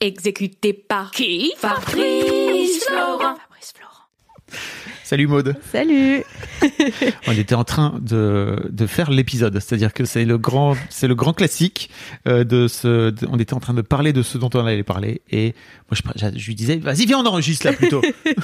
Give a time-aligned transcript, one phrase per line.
[0.00, 1.52] Exécuté par qui?
[1.56, 3.18] Fabrice Florent.
[3.18, 4.62] Fabrice Florent.
[5.02, 5.56] Salut Maude.
[5.72, 6.22] Salut
[7.26, 11.14] On était en train de, de faire l'épisode, c'est-à-dire que c'est le grand, c'est le
[11.16, 11.90] grand classique
[12.28, 13.10] euh, de ce.
[13.10, 15.54] de- on était en train de parler de ce dont on allait parler et
[15.90, 18.00] moi je, je lui disais vas-y viens on enregistre là plutôt.
[18.26, 18.34] Et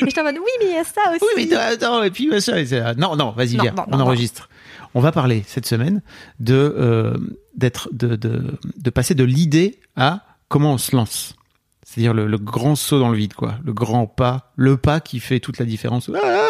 [0.00, 1.24] j'étais en mode, oui, mais il y a ça aussi.
[1.36, 2.62] oui mais attends et puis machin,
[2.96, 4.48] non non vas-y Non, viens non, on non, enregistre.
[4.94, 6.00] On va parler cette semaine
[6.40, 7.14] de euh,
[7.56, 11.34] d'être de, de de passer de l'idée à comment on se lance.
[11.82, 13.54] C'est-à-dire le, le grand saut dans le vide, quoi.
[13.64, 16.10] Le grand pas, le pas qui fait toute la différence.
[16.14, 16.46] Ah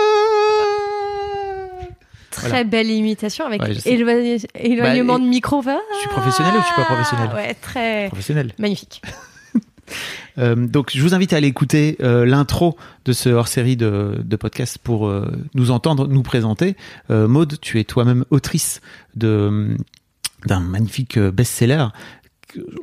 [2.30, 2.64] Très Voilà.
[2.64, 5.62] belle imitation avec Ouais, éloigné- éloignement Bah, de micro.
[5.66, 8.54] Ah, Je suis professionnel ou je suis pas professionnel Ouais, très Professionnel.
[8.58, 9.02] magnifique.
[10.38, 14.36] Euh, donc, je vous invite à aller écouter euh, l'intro de ce hors-série de, de
[14.36, 16.76] podcast pour euh, nous entendre, nous présenter.
[17.10, 18.80] Maude, tu es toi-même autrice
[19.16, 19.76] de
[20.46, 21.88] d'un magnifique best-seller.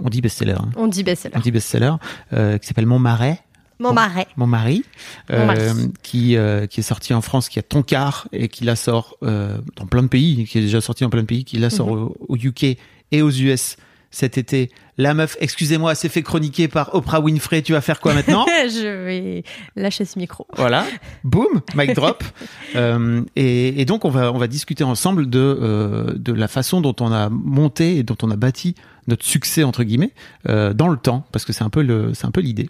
[0.03, 0.53] On dit best-seller.
[0.53, 0.69] hein.
[0.75, 1.35] On dit best-seller.
[1.37, 1.93] On dit best-seller
[2.33, 3.39] euh, qui s'appelle Mon Marais.
[3.81, 4.27] Mon marais.
[4.35, 4.83] Mon mari,
[5.29, 5.61] Mon mari.
[6.03, 9.15] qui euh, qui est sorti en France, qui a ton quart et qui la sort
[9.23, 11.69] euh, dans plein de pays, qui est déjà sorti dans plein de pays, qui la
[11.69, 11.93] sort Mhm.
[12.03, 12.77] au, au UK
[13.13, 13.77] et aux US
[14.11, 14.69] cet été.
[14.97, 17.61] La meuf, excusez-moi, s'est fait chroniquer par Oprah Winfrey.
[17.61, 18.45] Tu vas faire quoi maintenant?
[18.67, 19.43] Je vais
[19.77, 20.45] lâcher ce micro.
[20.57, 20.83] Voilà,
[21.23, 22.21] boum, mic drop.
[22.75, 26.81] Euh, et, et donc on va on va discuter ensemble de euh, de la façon
[26.81, 28.75] dont on a monté et dont on a bâti
[29.09, 30.13] notre succès entre guillemets
[30.47, 32.69] euh, dans le temps, parce que c'est un peu le c'est un peu l'idée.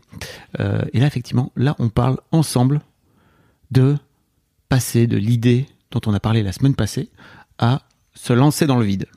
[0.59, 2.81] Euh, et là effectivement, là on parle ensemble
[3.71, 3.97] de
[4.69, 7.09] passer de l'idée dont on a parlé la semaine passée
[7.57, 7.83] à
[8.15, 9.07] se lancer dans le vide.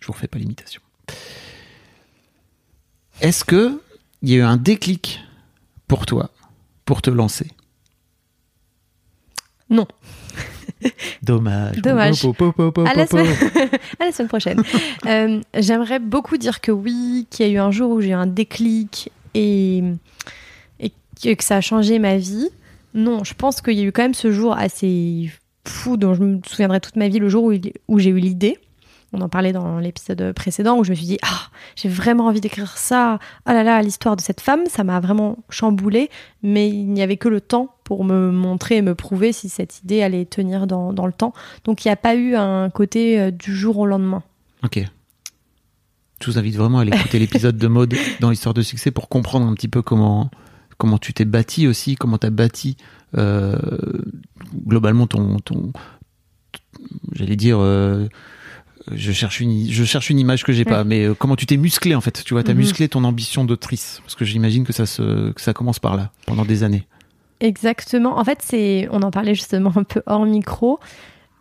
[0.00, 0.82] Je vous refais pas l'imitation.
[3.20, 3.80] Est-ce que
[4.22, 5.20] il y a eu un déclic
[5.88, 6.30] pour toi
[6.84, 7.48] pour te lancer?
[9.70, 9.86] Non.
[11.22, 11.76] Dommage.
[11.76, 12.24] Dommage.
[12.86, 13.06] À la
[14.12, 14.62] semaine, prochaine.
[15.06, 18.14] Euh, J'aimerais beaucoup dire que oui, qu'il y a eu un jour où j'ai eu
[18.14, 19.82] un déclic et,
[20.78, 22.48] et que ça a changé ma vie.
[22.94, 25.30] Non, je pense qu'il y a eu quand même ce jour assez
[25.66, 27.50] fou dont je me souviendrai toute ma vie, le jour
[27.88, 28.58] où j'ai eu l'idée.
[29.12, 32.40] On en parlait dans l'épisode précédent où je me suis dit ah j'ai vraiment envie
[32.40, 33.18] d'écrire ça.
[33.44, 36.10] Ah là là l'histoire de cette femme ça m'a vraiment chamboulé
[36.42, 39.82] mais il n'y avait que le temps pour me montrer et me prouver si cette
[39.82, 41.34] idée allait tenir dans, le temps.
[41.64, 44.22] Donc il n'y a pas eu un côté euh, du jour au lendemain.
[44.64, 44.82] Ok.
[46.20, 49.08] Je vous invite vraiment à aller écouter l'épisode de mode dans l'histoire de succès pour
[49.08, 50.30] comprendre un petit peu comment
[50.78, 52.76] comment tu t'es bâti aussi, comment tu as bâti
[53.18, 53.58] euh,
[54.66, 55.72] globalement ton ton
[57.12, 58.08] j'allais dire euh,
[58.90, 61.56] je cherche une je cherche une image que j'ai pas mais euh, comment tu t'es
[61.56, 62.58] musclé en fait tu vois tu as Mhm.
[62.60, 66.10] musclé ton ambition d'autrice parce que j'imagine que ça se que ça commence par là
[66.26, 66.86] pendant des années
[67.40, 68.18] Exactement.
[68.20, 70.78] En fait, c'est, on en parlait justement un peu hors micro.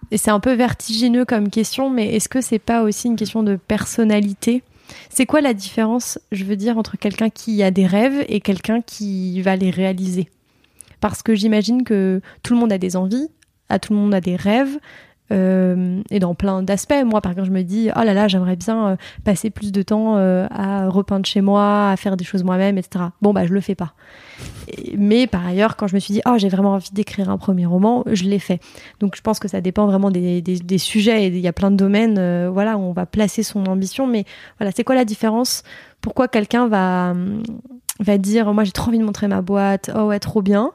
[0.09, 3.44] Et c'est un peu vertigineux comme question, mais est-ce que c'est pas aussi une question
[3.44, 4.63] de personnalité?
[5.09, 8.81] C'est quoi la différence, je veux dire, entre quelqu'un qui a des rêves et quelqu'un
[8.81, 10.28] qui va les réaliser?
[11.02, 13.28] Parce que j'imagine que tout le monde a des envies,
[13.69, 14.79] à tout le monde a des rêves.
[15.31, 16.94] Euh, et dans plein d'aspects.
[17.06, 19.81] Moi, par exemple, je me dis, oh là là, j'aimerais bien euh, passer plus de
[19.81, 23.06] temps euh, à repeindre chez moi, à faire des choses moi-même, etc.
[23.22, 23.94] Bon, bah, je le fais pas.
[24.97, 27.66] Mais par ailleurs, quand je me suis dit, oh, j'ai vraiment envie d'écrire un premier
[27.66, 28.59] roman, je l'ai fait.
[29.00, 31.53] Donc je pense que ça dépend vraiment des, des- des sujets et il y a
[31.53, 34.08] plein de domaines voilà, où on va placer son ambition.
[34.08, 34.25] Mais
[34.59, 35.64] voilà, c'est quoi la différence?
[36.02, 37.14] Pourquoi quelqu'un va,
[38.00, 40.72] va dire, moi j'ai trop envie de montrer ma boîte, oh ouais, trop bien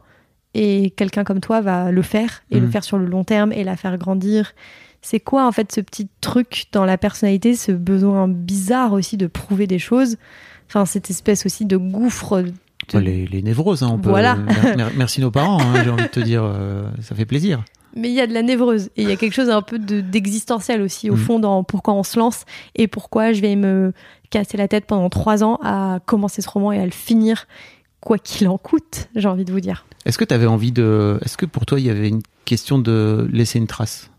[0.59, 2.73] et quelqu'un comme toi va le faire et le Mhm.
[2.73, 4.53] faire sur le long terme et la faire grandir.
[5.03, 9.27] C'est quoi en fait ce petit truc dans la personnalité, ce besoin bizarre aussi de
[9.27, 10.17] prouver des choses?
[10.69, 12.43] Enfin, cette espèce aussi de gouffre.
[12.43, 14.35] de- les, les névroses hein, on peut Voilà.
[14.37, 17.65] mer- mer- merci nos parents hein, j'ai envie de te dire euh, ça fait plaisir
[17.97, 19.79] Mais il y a de la névreuse et il y a quelque chose un peu
[19.79, 21.19] de- d'existentiel aussi au Mhm.
[21.21, 22.45] fond dans pourquoi on se lance
[22.75, 23.93] et pourquoi je vais me
[24.31, 27.47] casser la tête pendant trois ans à commencer ce roman et à le finir
[28.01, 29.85] quoi qu'il en coûte, j'ai envie de vous dire.
[30.07, 31.19] Est-ce que tu avais envie de.
[31.23, 34.11] Est-ce que pour toi, il y avait une question de laisser une trace?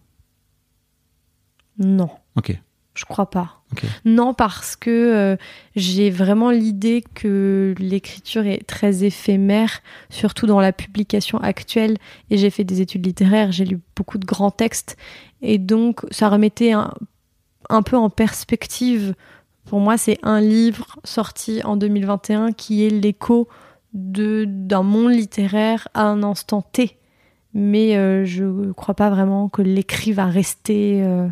[1.80, 2.60] Non, Ok.
[2.96, 3.62] je crois pas.
[3.72, 3.84] Ok.
[4.04, 5.38] Non, parce que euh,
[5.76, 11.98] j'ai vraiment l'idée que l'écriture est très éphémère, surtout dans la publication actuelle.
[12.32, 14.98] Et j'ai fait des études littéraires, j'ai lu beaucoup de grands textes.
[15.42, 16.92] Et donc, ça remettait un,
[17.70, 19.14] un peu en perspective
[19.66, 23.48] Pour moi, c'est un livre sorti en 2021 qui est l'écho
[23.94, 26.98] d'un monde littéraire à un instant T.
[27.54, 31.02] Mais euh, je ne crois pas vraiment que l'écrit va rester.
[31.04, 31.28] euh,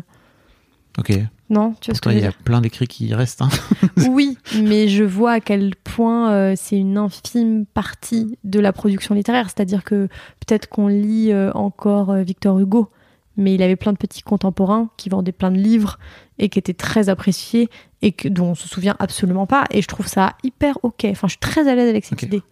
[0.98, 1.12] Ok.
[1.48, 3.42] Non, tu vois ce que il y a plein d'écrits qui restent.
[3.42, 3.48] hein.
[4.10, 9.14] Oui, mais je vois à quel point euh, c'est une infime partie de la production
[9.14, 9.44] littéraire.
[9.46, 10.08] C'est-à-dire que
[10.44, 12.88] peut-être qu'on lit encore Victor Hugo,
[13.36, 15.98] mais il avait plein de petits contemporains qui vendaient plein de livres
[16.38, 17.68] et qui étaient très appréciés
[18.02, 19.64] et que, dont on se souvient absolument pas.
[19.70, 21.06] Et je trouve ça hyper ok.
[21.10, 22.42] Enfin, je suis très à l'aise avec cette idée.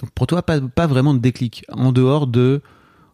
[0.00, 1.64] Donc pour toi, pas, pas vraiment de déclic.
[1.72, 2.62] En dehors de,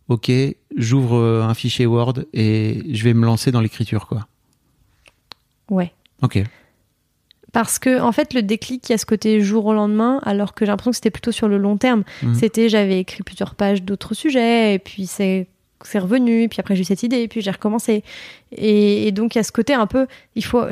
[0.08, 0.30] ok,
[0.76, 4.26] j'ouvre euh, un fichier Word et je vais me lancer dans l'écriture, quoi.
[5.70, 5.92] Ouais.
[6.22, 6.42] Ok.
[7.52, 10.54] Parce que, en fait, le déclic, il y a ce côté jour au lendemain, alors
[10.54, 12.02] que j'ai l'impression que c'était plutôt sur le long terme.
[12.22, 12.34] Mhm.
[12.34, 15.48] C'était, j'avais écrit plusieurs pages d'autres sujets, et puis c'est
[15.87, 18.02] c'est revenu, et puis après j'ai eu cette idée, et puis j'ai recommencé.
[18.52, 20.62] Et, et donc, il y a ce côté un peu, il faut.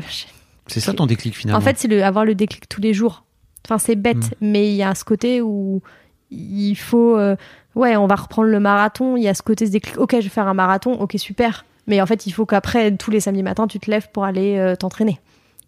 [0.67, 1.59] C'est ça ton déclic finalement.
[1.59, 3.25] En fait, c'est le, avoir le déclic tous les jours.
[3.67, 4.31] Enfin, c'est bête, Mhm.
[4.41, 5.83] mais il y a ce côté où
[6.31, 7.17] il faut.
[7.19, 7.37] euh,
[7.75, 9.99] ouais, on va reprendre le marathon, il y a ce côté, ce déclic.
[9.99, 11.65] Ok, je vais faire un marathon, ok, super.
[11.87, 14.57] Mais en fait, il faut qu'après, tous les samedis matins, tu te lèves pour aller
[14.59, 15.19] euh, t'entraîner.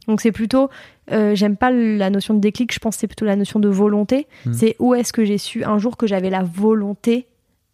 [0.09, 0.69] Donc, c'est plutôt.
[1.11, 3.69] euh, J'aime pas la notion de déclic, je pense que c'est plutôt la notion de
[3.69, 4.27] volonté.
[4.47, 4.53] Mhm.
[4.55, 7.27] C'est où est-ce que j'ai su un jour que j'avais la volonté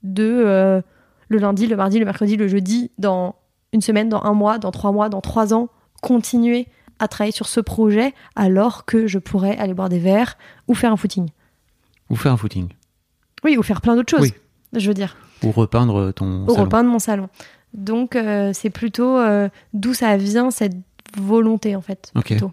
[0.03, 0.83] de.
[1.29, 3.35] Le lundi, le mardi, le mercredi, le jeudi, dans
[3.73, 5.69] une semaine, dans un mois, dans trois mois, dans trois ans,
[6.03, 6.67] continuer
[6.99, 10.37] à travailler sur ce projet alors que je pourrais aller boire des verres
[10.67, 11.29] ou faire un footing.
[12.11, 12.69] Ou faire un footing.
[13.45, 14.35] Oui, ou faire plein d'autres choses, Oui.
[14.81, 15.17] je veux dire.
[15.45, 16.61] Ou repeindre ton salon.
[16.65, 17.29] repeindre mon salon.
[17.75, 20.75] Donc, euh, c'est plutôt euh, d'où ça vient cette
[21.17, 22.11] volonté, en fait.
[22.17, 22.25] Ok.
[22.27, 22.53] plutôt.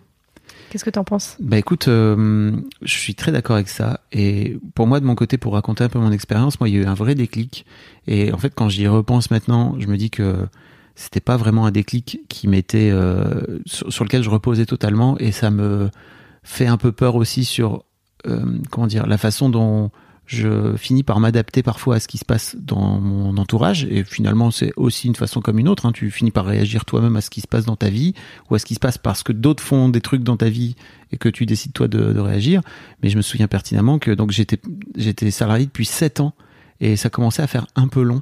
[0.69, 1.37] Qu'est-ce que tu en penses?
[1.39, 2.51] Bah écoute, euh,
[2.81, 4.01] je suis très d'accord avec ça.
[4.11, 6.77] Et pour moi, de mon côté, pour raconter un peu mon expérience, moi, il y
[6.77, 7.65] a eu un vrai déclic.
[8.07, 10.47] Et en fait, quand j'y repense maintenant, je me dis que
[10.95, 15.17] c'était pas vraiment un déclic qui m'était euh, sur, lequel je reposais totalement.
[15.19, 15.89] Et ça me
[16.43, 17.83] fait un peu peur aussi sur
[18.27, 19.91] euh, comment dire la façon dont
[20.25, 24.49] je finis par m'adapter parfois à ce qui se passe dans mon entourage et finalement
[24.49, 25.91] c'est aussi une façon comme une autre hein.
[25.91, 28.13] tu finis par réagir toi-même à ce qui se passe dans ta vie
[28.49, 30.75] ou à ce qui se passe parce que d'autres font des trucs dans ta vie
[31.11, 32.61] et que tu décides toi de, réagir.
[33.03, 34.59] Mais je me souviens pertinemment que donc j'étais
[34.95, 36.33] j'étais salarié depuis 7 ans
[36.79, 38.21] et ça commençait à faire un peu long.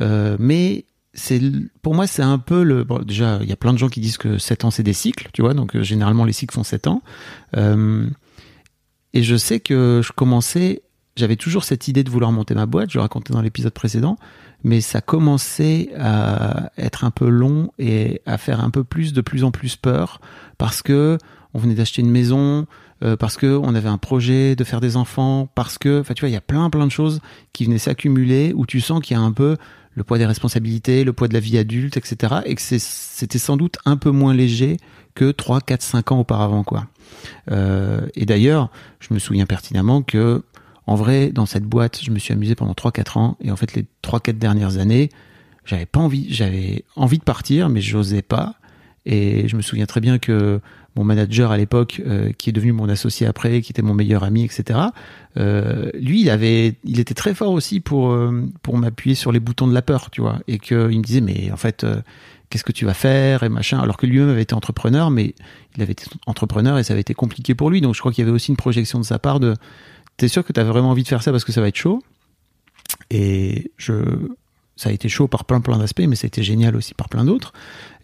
[0.00, 1.40] Euh, mais c'est
[1.82, 4.00] pour moi c'est un peu le bon, déjà il y a plein de gens qui
[4.00, 6.64] disent que 7 ans c'est des cycles tu vois donc euh, généralement les cycles font
[6.64, 7.02] 7 ans.
[7.56, 8.06] Euh,
[9.14, 10.82] et je sais que je commençais
[11.16, 14.16] j'avais toujours cette idée de vouloir monter ma boîte je le racontais dans l'épisode précédent
[14.64, 19.20] mais ça commençait à être un peu long et à faire un peu plus de
[19.20, 20.20] plus en plus peur
[20.58, 21.18] parce que
[21.54, 22.66] on venait d'acheter une maison
[23.02, 26.20] euh, parce que on avait un projet de faire des enfants parce que enfin tu
[26.20, 27.20] vois il y a plein plein de choses
[27.52, 29.56] qui venaient s'accumuler où tu sens qu'il y a un peu
[29.94, 32.36] le poids des responsabilités, le poids de la vie adulte, etc.
[32.46, 34.78] Et que c'était sans doute un peu moins léger
[35.14, 36.86] que 3, 4, 5 ans auparavant, quoi.
[37.50, 38.70] Euh, et d'ailleurs,
[39.00, 40.42] je me souviens pertinemment que,
[40.86, 43.36] en vrai, dans cette boîte, je me suis amusé pendant 3, 4 ans.
[43.40, 45.10] Et en fait, les 3, 4 dernières années,
[45.64, 48.54] j'avais pas envie, j'avais envie de partir, mais j'osais pas.
[49.06, 50.60] Et je me souviens très bien que
[50.94, 54.24] mon manager à l'époque, euh, qui est devenu mon associé après, qui était mon meilleur
[54.24, 54.78] ami, etc.
[55.38, 59.40] euh, lui, il avait, il était très fort aussi pour euh, pour m'appuyer sur les
[59.40, 61.86] boutons de la peur, tu vois, et que il me disait mais en fait,
[62.50, 63.80] qu'est-ce que tu vas faire et machin.
[63.80, 65.34] Alors que lui-même avait été entrepreneur, mais
[65.76, 67.80] il avait été entrepreneur et ça avait été compliqué pour lui.
[67.80, 69.54] Donc je crois qu'il y avait aussi une projection de sa part de,
[70.22, 72.00] t'es sûr que t'avais vraiment envie de faire ça parce que ça va être chaud?
[73.10, 74.04] Et je,
[74.76, 77.52] ça a été chaud par plein plein d'aspects, mais été génial aussi par plein d'autres.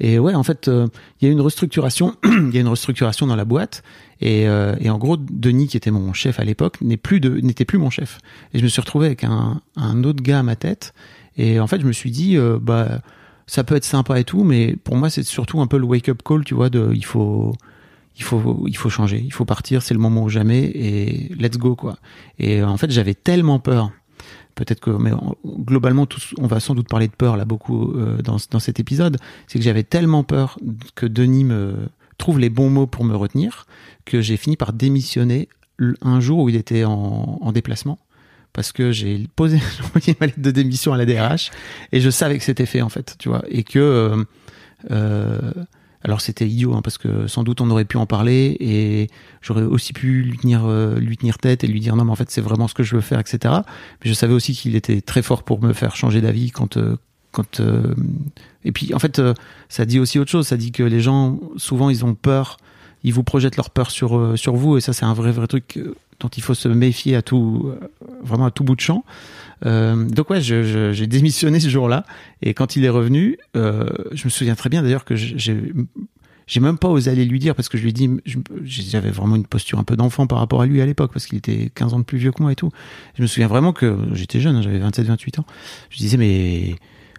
[0.01, 0.89] Et ouais, en fait, euh,
[1.21, 3.85] il y a une restructuration, il y a une restructuration dans la boîte.
[4.21, 7.39] Et, euh, et en gros, Denis, qui était mon chef à l'époque, n'est plus de,
[7.39, 8.19] n'était plus mon chef.
[8.53, 10.95] Et je me suis retrouvé avec un, un autre gars à ma tête.
[11.37, 13.01] Et en fait, je me suis dit, euh, bah,
[13.47, 16.21] ça peut être sympa et tout, mais pour moi, c'est surtout un peu le wake-up
[16.25, 17.55] call, tu vois, de, il faut,
[18.19, 21.57] il faut, il faut changer, il faut partir, c'est le moment ou jamais, et let's
[21.57, 21.97] go, quoi.
[22.39, 23.93] Et euh, en fait, j'avais tellement peur.
[24.57, 26.07] Peut-être que, mais en- globalement,
[26.39, 29.17] on va sans doute parler de peur là beaucoup euh, dans, dans cet épisode.
[29.47, 30.59] C'est que j'avais tellement peur
[30.97, 31.77] que Denis me
[32.19, 33.67] trouve les bons mots pour me retenir
[34.05, 35.49] que j'ai fini par démissionner
[36.03, 38.01] un jour où il était en, en déplacement
[38.53, 39.61] parce que j'ai posé
[40.21, 41.53] ma lettre de démission à la DRH
[41.93, 44.25] et je savais que c'était fait en fait, tu vois, et que
[44.91, 45.53] euh,
[46.09, 49.09] alors c'était idiot hein, parce que sans doute on aurait pu en parler et
[49.43, 52.17] j'aurais aussi pu lui tenir euh, lui tenir tête et lui dire non mais en
[52.17, 53.55] fait c'est vraiment ce que je veux faire etc.
[54.03, 56.97] Mais je savais aussi qu'il était très fort pour me faire changer d'avis quand euh,
[57.31, 57.95] quand euh,
[58.65, 59.21] et puis en fait
[59.69, 62.57] ça dit aussi autre chose, ça dit que les gens souvent ils ont peur,
[63.05, 65.79] ils vous projettent leur peur sur sur vous et ça c'est un vrai vrai truc
[66.21, 67.71] dont il faut se méfier à tout
[68.23, 69.05] vraiment à tout bout de champ.
[69.67, 72.05] Euh, donc ouais, j'ai démissionné ce jour-là
[72.43, 75.73] et quand il est revenu, euh, je me souviens très bien d'ailleurs que j'ai
[76.47, 77.93] j'ai même pas osé aller lui dire parce que je lui
[78.25, 81.27] je- j'avais vraiment une posture un peu d'enfant par rapport à lui à l'époque parce
[81.27, 82.71] qu'il était 15 ans de plus vieux que moi et tout.
[83.17, 85.45] Je me souviens vraiment que j'étais jeune, hein, j'avais 27, 28 ans.
[85.91, 86.77] Je disais, mais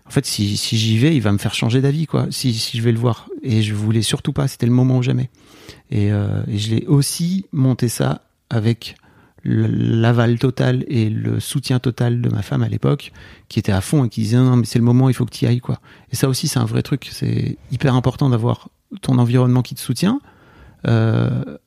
[0.08, 2.26] en fait, si, si j'y vais, il va me faire changer d'avis, quoi.
[2.32, 3.30] Si, si je vais le voir.
[3.44, 5.30] Et je voulais surtout pas, c'était le moment ou jamais.
[5.92, 8.96] Et, euh, et je l'ai aussi monté ça avec
[9.44, 13.12] l'aval total et le soutien total de ma femme à l'époque,
[13.48, 15.32] qui était à fond et qui disait non, mais c'est le moment, il faut que
[15.32, 15.80] tu y ailles, quoi.
[16.12, 17.10] Et ça aussi, c'est un vrai truc.
[17.12, 18.70] C'est hyper important d'avoir
[19.02, 20.20] ton environnement qui te soutient.
[20.88, 21.58] Euh,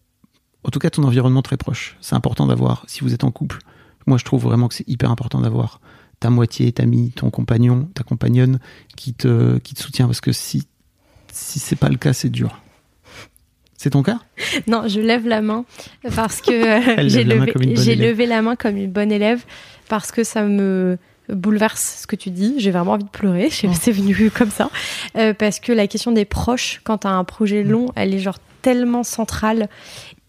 [0.64, 1.96] en tout cas, ton environnement très proche.
[2.00, 3.58] C'est important d'avoir, si vous êtes en couple.
[4.06, 5.80] Moi, je trouve vraiment que c'est hyper important d'avoir
[6.20, 8.58] ta moitié, ta amie, ton compagnon, ta compagnonne
[8.96, 10.06] qui te, qui te soutient.
[10.06, 10.68] Parce que si,
[11.32, 12.62] si c'est pas le cas, c'est dur.
[13.82, 14.20] C'est ton cas?
[14.68, 15.64] Non, je lève la main
[16.14, 17.24] parce que euh, j'ai
[17.96, 19.44] levé, la main comme une bonne élève
[19.88, 20.98] parce que ça me
[21.28, 22.54] bouleverse ce que tu dis.
[22.58, 23.50] J'ai vraiment envie de pleurer.
[23.50, 23.72] C'est Oh.
[23.74, 24.70] c'est venu comme ça.
[25.16, 27.26] Euh, parce que la question des proches, quand tu as un Mm.
[27.26, 29.68] projet long, elle est genre tellement centrale.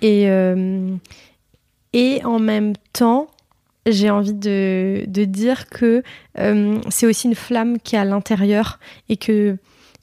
[0.01, 0.95] Et, euh,
[1.93, 3.27] et en même temps,
[3.85, 6.01] j'ai envie de, de dire que
[6.39, 8.79] euh, c'est aussi une flamme qui est à l'intérieur
[9.09, 9.57] et que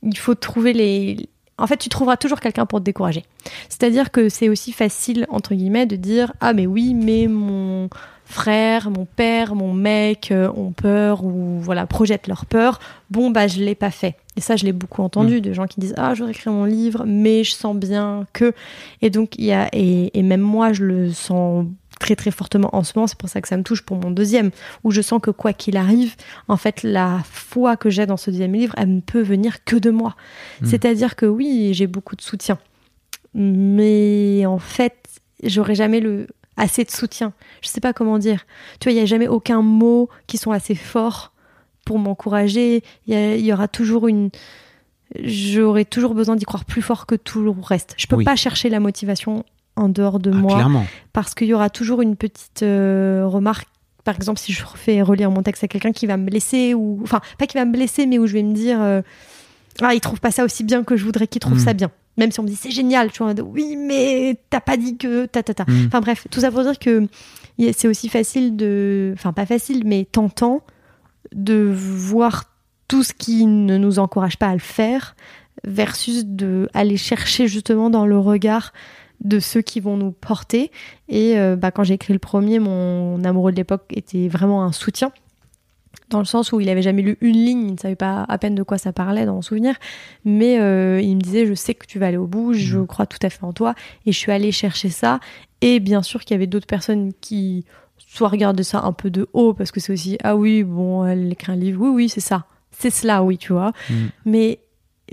[0.05, 1.29] il faut trouver les.
[1.61, 3.25] En fait, tu trouveras toujours quelqu'un pour te décourager.
[3.69, 7.89] C'est-à-dire que c'est aussi facile, entre guillemets, de dire Ah, mais oui, mais mon
[8.25, 12.79] frère, mon père, mon mec euh, ont peur ou voilà, projettent leur peur.
[13.11, 14.17] Bon, bah, je l'ai pas fait.
[14.37, 17.05] Et ça, je l'ai beaucoup entendu de gens qui disent Ah, j'aurais écrit mon livre,
[17.07, 18.55] mais je sens bien que.
[19.03, 19.69] Et donc, il y a.
[19.73, 21.67] Et, et même moi, je le sens
[22.01, 24.11] très très fortement en ce moment, c'est pour ça que ça me touche pour mon
[24.11, 24.51] deuxième,
[24.83, 26.17] où je sens que quoi qu'il arrive,
[26.49, 29.77] en fait, la foi que j'ai dans ce deuxième livre, elle ne peut venir que
[29.77, 30.17] de moi.
[30.61, 30.67] Mm.
[30.67, 32.59] C'est-à-dire que oui, j'ai beaucoup de soutien,
[33.35, 34.97] mais en fait,
[35.45, 36.27] j'aurai jamais le
[36.57, 37.33] assez de soutien.
[37.63, 38.45] Je sais pas comment dire.
[38.81, 41.33] Tu vois, il y a jamais aucun mot qui sont assez forts
[41.87, 42.83] pour m'encourager.
[43.07, 44.31] Il y, aura toujours une
[45.25, 47.95] j'aurai toujours besoin d'y croire plus fort que tout le reste.
[47.97, 48.25] Je peux Oui.
[48.25, 49.45] pas chercher la motivation
[49.77, 50.87] en dehors de Ah, moi Clairement.
[51.13, 53.69] parce qu'il y aura toujours une petite euh, remarque.
[54.05, 57.01] Par exemple, si je fais relire mon texte à quelqu'un qui va me blesser, ou
[57.03, 59.03] enfin, pas qui va me blesser, mais où je vais me dire euh,
[59.83, 61.65] Ah, il trouve pas ça aussi bien que je voudrais qu'il trouve Mm.
[61.65, 61.91] ça bien.
[62.17, 65.27] Même si on me dit c'est génial, tu vois, oui, mais t'as pas dit que
[65.27, 65.65] ta ta ta.
[65.65, 65.87] Mm.
[65.87, 67.07] Enfin bref, tout ça pour dire que
[67.73, 69.13] c'est aussi facile de.
[69.17, 70.63] Enfin, pas facile, mais tentant
[71.35, 72.45] de voir
[72.89, 75.15] tout ce qui ne nous encourage pas à le faire
[75.65, 78.73] versus de aller chercher justement dans le regard
[79.23, 80.71] de ceux qui vont nous porter.
[81.09, 84.73] Et euh, bah, quand j'ai écrit le premier, mon amoureux de l'époque était vraiment un
[84.73, 85.13] soutien.
[86.09, 88.39] Dans le sens où il avait jamais lu une ligne, il ne savait pas à
[88.39, 89.77] peine de quoi ça parlait dans mon souvenir,
[90.25, 92.87] mais euh, il me disait je sais que tu vas aller au bout, je Mhm.
[92.89, 93.75] crois tout à fait en toi,
[94.07, 95.21] et je suis allée chercher ça.
[95.61, 97.65] Et bien sûr qu'il y avait d'autres personnes qui
[97.99, 101.31] soit regardaient ça un peu de haut parce que c'est aussi ah oui bon elle
[101.33, 104.09] écrit un livre, oui oui c'est ça, c'est cela oui tu vois, Mhm.
[104.25, 104.59] mais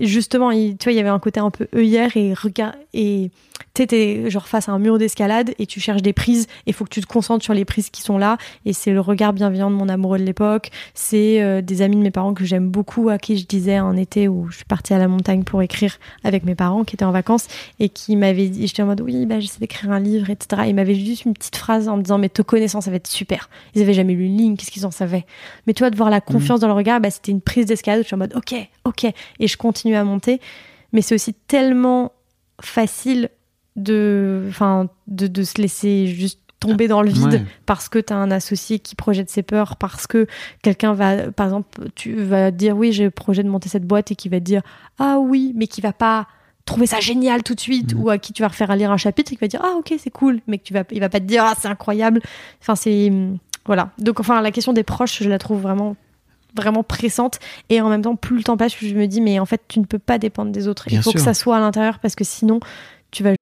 [0.00, 3.30] justement, il, tu vois, il y avait un côté un peu œillère et regard et
[3.72, 6.84] t'es genre face à un mur d'escalade et tu cherches des prises et il faut
[6.84, 8.36] que tu te concentres sur les prises qui sont là.
[8.64, 10.72] Et c'est le regard bienveillant de mon amoureux de l'époque.
[10.94, 13.96] C'est euh, des amis de mes parents que j'aime beaucoup à qui je disais un
[13.96, 17.04] été où je suis partie à la montagne pour écrire avec mes parents qui étaient
[17.04, 17.46] en vacances
[17.78, 20.74] et qui m'avaient dit j'étais en mode oui bah j'essaie d'écrire un livre etc ils
[20.74, 23.48] m'avaient juste une petite phrase en me disant mais te connaissant ça va être super.
[23.76, 25.24] Ils avaient jamais lu une ligne qu'est-ce qu'ils en savaient?
[25.68, 28.00] Mais tu vois de voir la confiance dans le regard bah, c'était une prise d'escalade
[28.00, 28.54] où je suis en mode ok
[28.88, 29.12] ok.
[29.38, 30.40] Et je continue à monter.
[30.92, 32.12] Mais c'est aussi tellement
[32.60, 33.30] facile
[33.76, 37.42] de, enfin, de, de se laisser juste tomber dans le vide Ouais.
[37.66, 40.26] parce que tu as un associé qui projette ses peurs, parce que
[40.62, 44.10] quelqu'un va, par exemple, tu vas dire oui, j'ai le projet de monter cette boîte
[44.10, 44.62] et qui va te dire
[44.98, 46.26] ah oui, mais qui va pas
[46.64, 48.02] trouver ça génial tout de suite Mhm.
[48.02, 49.94] ou à qui tu vas refaire lire un chapitre et qui va dire ah ok
[49.98, 52.20] c'est cool mais que tu vas il va pas te dire ah c'est incroyable
[52.60, 53.10] enfin c'est
[53.64, 55.96] voilà donc enfin la question des proches je la trouve vraiment
[56.58, 57.38] vraiment pressante
[57.70, 59.62] et en même temps plus le temps passe plus je me dis mais en fait
[59.68, 61.24] tu ne peux pas dépendre des autres Bien il faut que sûr.
[61.24, 62.60] ça soit à l'intérieur parce que sinon
[63.10, 63.34] tu vas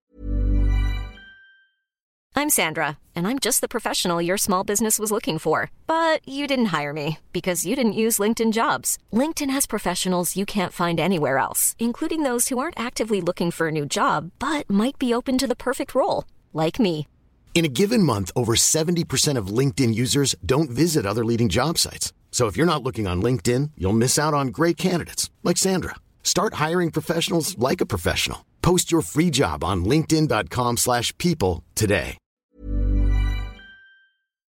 [2.38, 5.70] I'm Sandra, and I'm just the professional your small business was looking for.
[5.86, 8.98] But you didn't hire me because you didn't use LinkedIn jobs.
[9.10, 13.68] LinkedIn has professionals you can't find anywhere else, including those who aren't actively looking for
[13.68, 17.06] a new job but might be open to the perfect role, like me.
[17.54, 22.12] In a given month, over 70% of LinkedIn users don't visit other leading job sites.
[22.36, 25.94] So if you're not looking on LinkedIn, you'll miss out on great candidates like Sandra.
[26.22, 28.44] Start hiring professionals like a professional.
[28.60, 32.18] Post your free job on linkedin.com/people slash people today.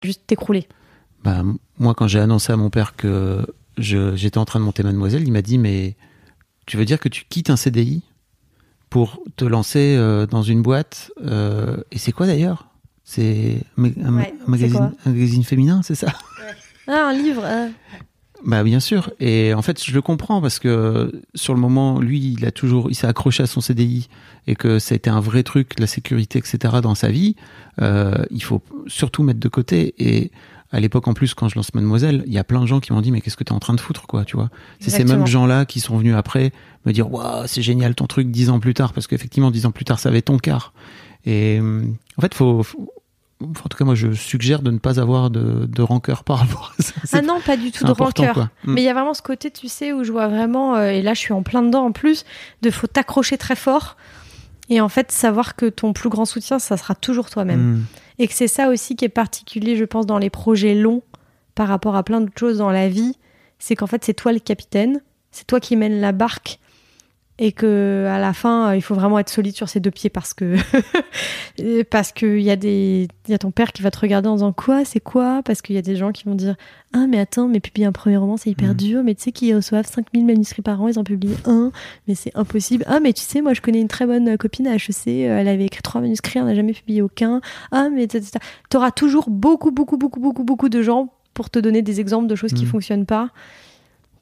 [0.03, 0.69] juste t'écrouler
[1.23, 1.43] Bah,
[1.79, 3.45] moi, quand j'ai annoncé à mon père que
[3.77, 5.97] je- j'étais en train de monter Mademoiselle, il m'a dit Mais
[6.67, 8.03] tu veux dire que tu quittes un CDI
[8.89, 12.69] pour te lancer euh, dans une boîte euh, Et c'est quoi d'ailleurs?
[13.05, 14.93] C'est ma- un, Ouais, un magazine, c'est quoi?
[15.05, 16.09] un magazine féminin, c'est ça?
[16.89, 17.69] Ah un livre euh,
[18.45, 19.11] Bah bien sûr.
[19.21, 22.91] Et en fait, je le comprends parce que sur le moment, lui, il a toujours,
[22.91, 24.09] il s'est accroché à son CDI
[24.47, 26.77] et que ça a été un vrai truc, la sécurité, etc.
[26.83, 27.35] dans sa vie.
[27.81, 29.95] Euh, il faut surtout mettre de côté.
[29.99, 30.31] Et
[30.73, 32.93] à l'époque, en plus, quand je lance Mademoiselle, il y a plein de gens qui
[32.93, 34.51] m'ont dit mais qu'est-ce que tu es en train de foutre, quoi, tu vois?
[34.81, 36.53] C'est ces mêmes gens-là qui sont venus après
[36.85, 39.71] me dire waouh, c'est génial ton truc dix ans plus tard parce qu'effectivement, dix ans
[39.73, 40.73] plus tard, ça avait ton quart.
[41.25, 41.83] Et euh,
[42.17, 42.91] en fait, faut, faut-
[43.43, 46.73] en tout cas, moi, je suggère de ne pas avoir de, de rancœur par rapport
[46.79, 46.95] à ça.
[47.13, 48.35] Ah non, pas du tout de rancœur.
[48.35, 48.51] quoi.
[48.65, 51.03] Mais il y a vraiment ce côté, tu sais, où je vois vraiment, euh, et
[51.03, 52.25] là je suis en plein dedans en plus,
[52.63, 53.97] de faut t'accrocher très fort.
[54.69, 57.61] Et en fait, savoir que ton plus grand soutien, ça sera toujours toi-même.
[57.61, 57.85] Mm.
[58.19, 61.03] Et que c'est ça aussi qui est particulier, je pense, dans les projets longs
[61.55, 63.15] par rapport à plein d'autres choses dans la vie.
[63.59, 66.59] C'est qu'en fait, c'est toi le capitaine, c'est toi qui mène la barque.
[67.39, 70.09] Et que à la fin, euh, il faut vraiment être solide sur ses deux pieds
[70.09, 70.55] parce que
[71.91, 74.29] parce que il y a des il y a ton père qui va te regarder
[74.29, 74.85] en disant quoi?
[74.85, 75.43] C'est quoi?
[75.45, 76.57] Parce qu'il y a des gens qui vont dire
[76.95, 78.75] ah mais attends mais publier un premier roman c'est hyper Mhm.
[78.77, 79.03] dur.
[79.05, 81.73] Mais tu sais qu'ils reçoivent 5000 manuscrits par an ils en publient un.
[82.09, 82.85] Mais c'est impossible.
[82.87, 85.49] Ah mais tu sais moi je connais une très bonne copine à HEC euh, elle
[85.49, 87.41] avait écrit trois manuscrits elle n'a jamais publié aucun.
[87.71, 88.19] Ah mais tu
[88.77, 92.35] auras toujours beaucoup beaucoup beaucoup beaucoup beaucoup de gens pour te donner des exemples de
[92.35, 92.71] choses qui Mhm.
[92.71, 93.29] fonctionnent pas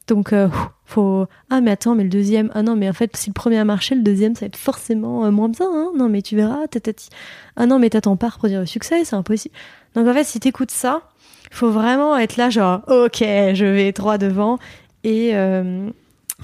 [0.06, 0.48] donc euh,
[0.84, 3.58] faut ah mais attends mais le deuxième ah non mais en fait si le premier
[3.58, 6.36] a marché le deuxième ça va être forcément euh, moins bien hein non mais tu
[6.36, 7.08] verras tatati.
[7.56, 9.54] ah non mais t'attends pas à reproduire le succès c'est impossible
[9.94, 11.02] donc en fait si t'écoutes ça
[11.50, 14.58] faut vraiment être là genre ok je vais droit devant
[15.04, 15.88] et euh,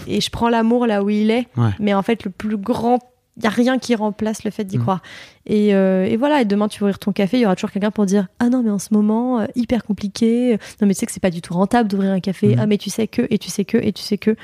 [0.06, 1.70] et je prends l'amour là où il est Ouais.
[1.80, 3.00] mais en fait le plus grand
[3.36, 4.80] il y a rien qui remplace le fait d'y Mm.
[4.82, 5.02] croire
[5.46, 7.70] et, euh, et voilà et demain tu vas ouvrir ton café il y aura toujours
[7.70, 11.00] quelqu'un pour dire ah non mais en ce moment euh, hyper compliqué non mais tu
[11.00, 12.60] sais que c'est pas du tout rentable d'ouvrir un café Mhm.
[12.60, 14.36] ah mais tu sais que et tu sais que et tu sais que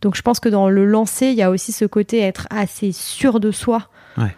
[0.00, 2.90] donc je pense que dans le lancer il y a aussi ce côté être assez
[2.92, 4.34] sûr de soi Ouais.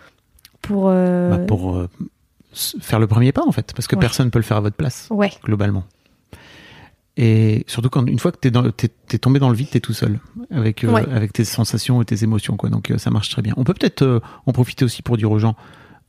[0.60, 1.88] pour euh, Bah, pour euh,
[2.52, 4.00] faire le premier pas en fait, parce que Ouais.
[4.00, 5.84] personne ne peut le faire à votre place ouais globalement.
[7.16, 9.80] Et surtout quand une fois que t'es dans, t'es, t'es tombé dans le vide, t'es
[9.80, 10.18] tout seul
[10.50, 11.06] avec euh, Ouais.
[11.12, 12.70] avec tes sensations et tes émotions quoi.
[12.70, 13.54] Donc euh, ça marche très bien.
[13.56, 15.54] On peut peut-être euh, en profiter aussi pour dire aux gens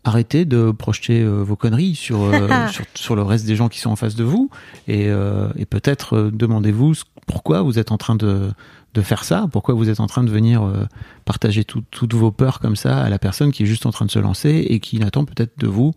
[0.03, 3.79] arrêtez de projeter euh, vos conneries sur, euh, sur sur le reste des gens qui
[3.79, 4.49] sont en face de vous
[4.87, 6.93] et euh, et peut-être demandez-vous
[7.27, 8.49] pourquoi vous êtes en train de
[8.95, 10.85] de faire ça, pourquoi vous êtes en train de venir euh,
[11.25, 14.05] partager tout- toutes vos peurs comme ça à la personne qui est juste en train
[14.05, 15.93] de se lancer et qui n'attend peut-être de vous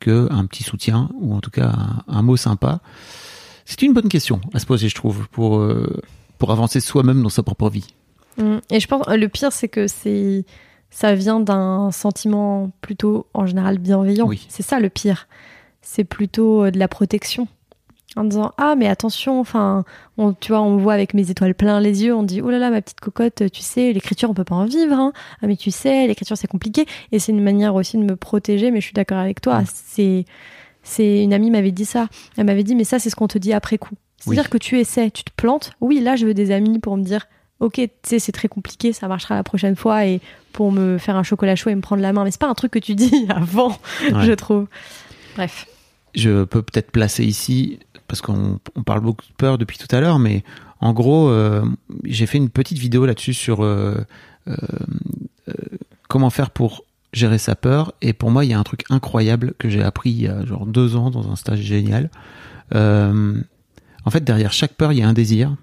[0.00, 1.72] que un petit soutien ou en tout cas
[2.08, 2.80] un, un mot sympa.
[3.64, 6.02] C'est une bonne question à se poser, je trouve, pour euh,
[6.38, 7.86] pour avancer soi-même dans sa propre vie.
[8.38, 8.58] Mm.
[8.70, 10.44] Et je pense le pire c'est que c'est
[10.90, 14.26] ça vient d'un sentiment plutôt en général bienveillant.
[14.26, 14.46] Oui.
[14.48, 15.26] C'est ça le pire.
[15.80, 17.48] C'est plutôt euh, de la protection.
[18.14, 19.84] En disant ah mais attention, enfin
[20.18, 22.50] on, tu vois on me voit avec mes étoiles plein les yeux, on dit oh
[22.50, 24.92] là là ma petite cocotte, tu sais l'écriture on peut pas en vivre.
[24.92, 25.14] Hein.
[25.40, 28.70] Ah mais tu sais l'écriture c'est compliqué et c'est une manière aussi de me protéger.
[28.70, 29.62] Mais je suis d'accord avec toi.
[29.62, 29.66] Mm.
[29.72, 30.24] C'est
[30.82, 32.08] c'est une amie m'avait dit ça.
[32.36, 33.94] Elle m'avait dit mais ça c'est ce qu'on te dit après coup.
[34.18, 34.50] C'est-à-dire Oui.
[34.50, 35.72] que tu essaies, tu te plantes.
[35.80, 37.26] Oui là je veux des amis pour me dire
[37.60, 40.20] ok, tu sais, c'est très compliqué, ça marchera la prochaine fois et
[40.52, 42.24] pour me faire un chocolat chaud et me prendre la main.
[42.24, 43.78] Mais c'est pas un truc que tu dis avant,
[44.12, 44.24] Ouais.
[44.26, 44.66] je trouve.
[45.36, 45.66] Bref.
[46.16, 50.00] Je peux peut-être placer ici, parce qu'on on parle beaucoup de peur depuis tout à
[50.00, 50.42] l'heure, mais
[50.80, 51.64] en gros, euh,
[52.04, 53.96] j'ai fait une petite vidéo là-dessus sur euh,
[54.48, 54.54] euh,
[56.08, 57.92] comment faire pour gérer sa peur.
[58.00, 60.44] Et pour moi, il y a un truc incroyable que j'ai appris il y a
[60.44, 62.10] genre deux ans dans un stage génial.
[62.74, 63.40] Euh,
[64.04, 65.54] en fait, derrière chaque peur, il y a un désir.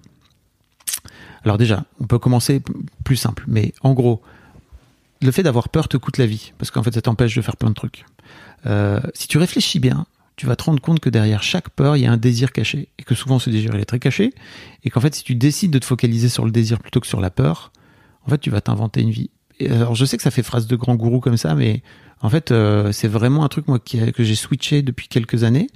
[1.43, 2.61] Alors déjà, on peut commencer
[3.03, 4.21] plus simple, mais en gros,
[5.21, 7.57] le fait d'avoir peur te coûte la vie, parce qu'en fait, ça t'empêche de faire
[7.57, 8.05] plein de trucs.
[8.65, 12.03] Euh, si tu réfléchis bien, tu vas te rendre compte que derrière chaque peur, il
[12.03, 14.33] y a un désir caché, et que souvent ce désir il est très caché,
[14.83, 17.19] et qu'en fait, si tu décides de te focaliser sur le désir plutôt que sur
[17.19, 17.71] la peur,
[18.25, 19.29] en fait, tu vas t'inventer une vie.
[19.61, 21.81] Alors, je sais que ça fait phrase de grand gourou comme ça, mais
[22.21, 25.67] en fait, euh, c'est vraiment un truc moi qui que j'ai switché depuis quelques années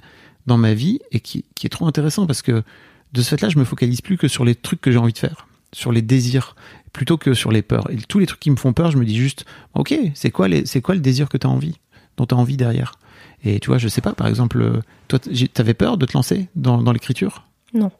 [0.46, 2.62] dans ma vie et qui, est trop intéressant parce que
[3.12, 5.18] de ce fait-là, je me focalise plus que sur les trucs que j'ai envie de
[5.18, 6.56] faire, sur les désirs,
[6.92, 7.90] plutôt que sur les peurs.
[7.90, 9.44] Et tous les trucs qui me font peur, je me dis juste,
[9.74, 11.78] ok, c'est quoi, c'est quoi le désir que tu as envie,
[12.16, 12.98] dont tu as envie derrière?
[13.44, 15.18] Et tu vois, je sais pas, par exemple, euh, toi,
[15.52, 17.46] t'avais peur de te lancer dans, dans l'écriture?
[17.72, 17.90] Non.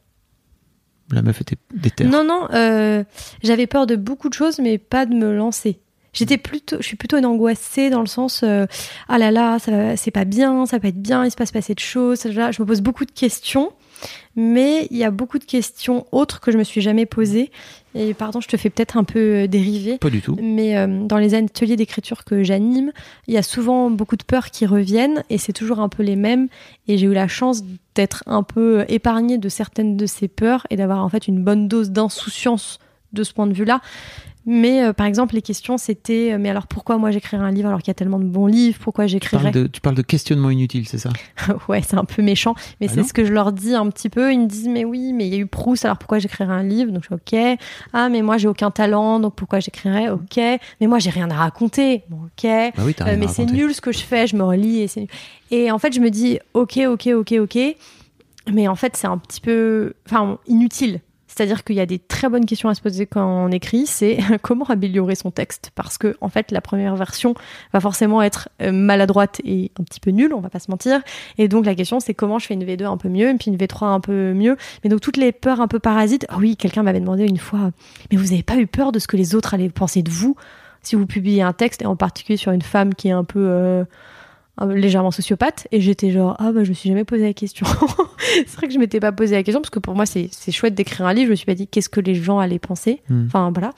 [1.10, 2.08] La meuf était déterre.
[2.08, 3.04] Non, non, euh,
[3.42, 5.78] j'avais peur de beaucoup de choses, mais pas de me lancer.
[6.12, 8.66] J'étais plutôt, je suis plutôt une angoissée dans le sens, euh,
[9.08, 11.58] ah là là, va- c'est pas bien, ça peut être bien, il se passe pas
[11.58, 12.22] assez de choses.
[12.30, 13.72] Je me pose beaucoup de questions,
[14.36, 17.50] mais il y a beaucoup de questions autres que je me suis jamais posées.
[17.94, 19.98] Et pardon, je te fais peut-être un peu euh, dériver.
[19.98, 20.36] Pas du tout.
[20.42, 22.90] Mais euh, dans les ateliers d'écriture que j'anime,
[23.28, 26.16] il y a souvent beaucoup de peurs qui reviennent et c'est toujours un peu les
[26.16, 26.48] mêmes.
[26.88, 27.62] Et j'ai eu la chance
[27.94, 31.68] d'être un peu épargnée de certaines de ces peurs et d'avoir en fait une bonne
[31.68, 32.80] dose d'insouciance
[33.12, 33.80] de ce point de vue-là.
[34.46, 37.68] Mais euh, par exemple, les questions, c'était euh, mais alors pourquoi moi j'écrirais un livre
[37.68, 38.78] alors qu'il y a tellement de bons livres?
[38.80, 39.50] Pourquoi Tu j'écrirais?
[39.50, 41.10] de, tu parles de questionnement inutile, c'est ça?
[41.68, 44.10] Ouais, c'est un peu méchant, mais Ah c'est ce que je leur dis un petit
[44.10, 44.32] peu.
[44.32, 46.62] Ils me disent mais oui, mais il y a eu Proust, alors pourquoi j'écrirais un
[46.62, 46.92] livre?
[46.92, 47.14] Donc je suis
[47.54, 47.58] ok.
[47.92, 50.10] Ah mais moi j'ai aucun talent, donc pourquoi j'écrirais?
[50.10, 50.36] Ok.
[50.36, 52.02] Mais moi j'ai rien à raconter.
[52.10, 52.44] Bon, ok.
[52.76, 55.00] Bah oui, Euh, mais c'est nul ce que je fais, je me relis et c'est
[55.00, 55.08] nul.
[55.50, 57.58] Et en fait, je me dis, ok, ok, ok, ok,
[58.52, 61.00] mais en fait, c'est un petit peu, enfin, inutile.
[61.34, 64.18] C'est-à-dire qu'il y a des très bonnes questions à se poser quand on écrit, c'est
[64.42, 67.34] comment améliorer son texte Parce que, en fait, la première version
[67.72, 71.00] va forcément être euh, maladroite et un petit peu nulle, on va pas se mentir.
[71.36, 73.50] Et donc, la question, c'est comment je fais une V2 un peu mieux, et puis
[73.50, 74.56] une V3 un peu mieux.
[74.84, 76.24] Mais donc, toutes les peurs un peu parasites.
[76.28, 77.72] Ah oui, quelqu'un m'avait demandé une fois,
[78.12, 80.36] mais vous avez pas eu peur de ce que les autres allaient penser de vous
[80.82, 83.40] si vous publiez un texte, et en particulier sur une femme qui est un peu
[83.40, 83.84] euh,
[84.62, 87.66] légèrement sociopathe, et j'étais genre, ah bah je me suis jamais posé la question.
[88.18, 90.52] c'est vrai que je m'étais pas posé la question, parce que pour moi c'est c'est
[90.52, 93.02] chouette d'écrire un livre, je me suis pas dit qu'est-ce que les gens allaient penser.
[93.08, 93.24] Hmm.
[93.26, 93.72] Enfin voilà.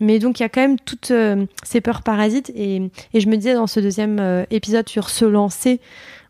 [0.00, 3.28] Mais donc il y a quand même toutes euh, ces peurs parasites, et, et je
[3.28, 5.80] me disais dans ce deuxième euh, épisode sur se lancer,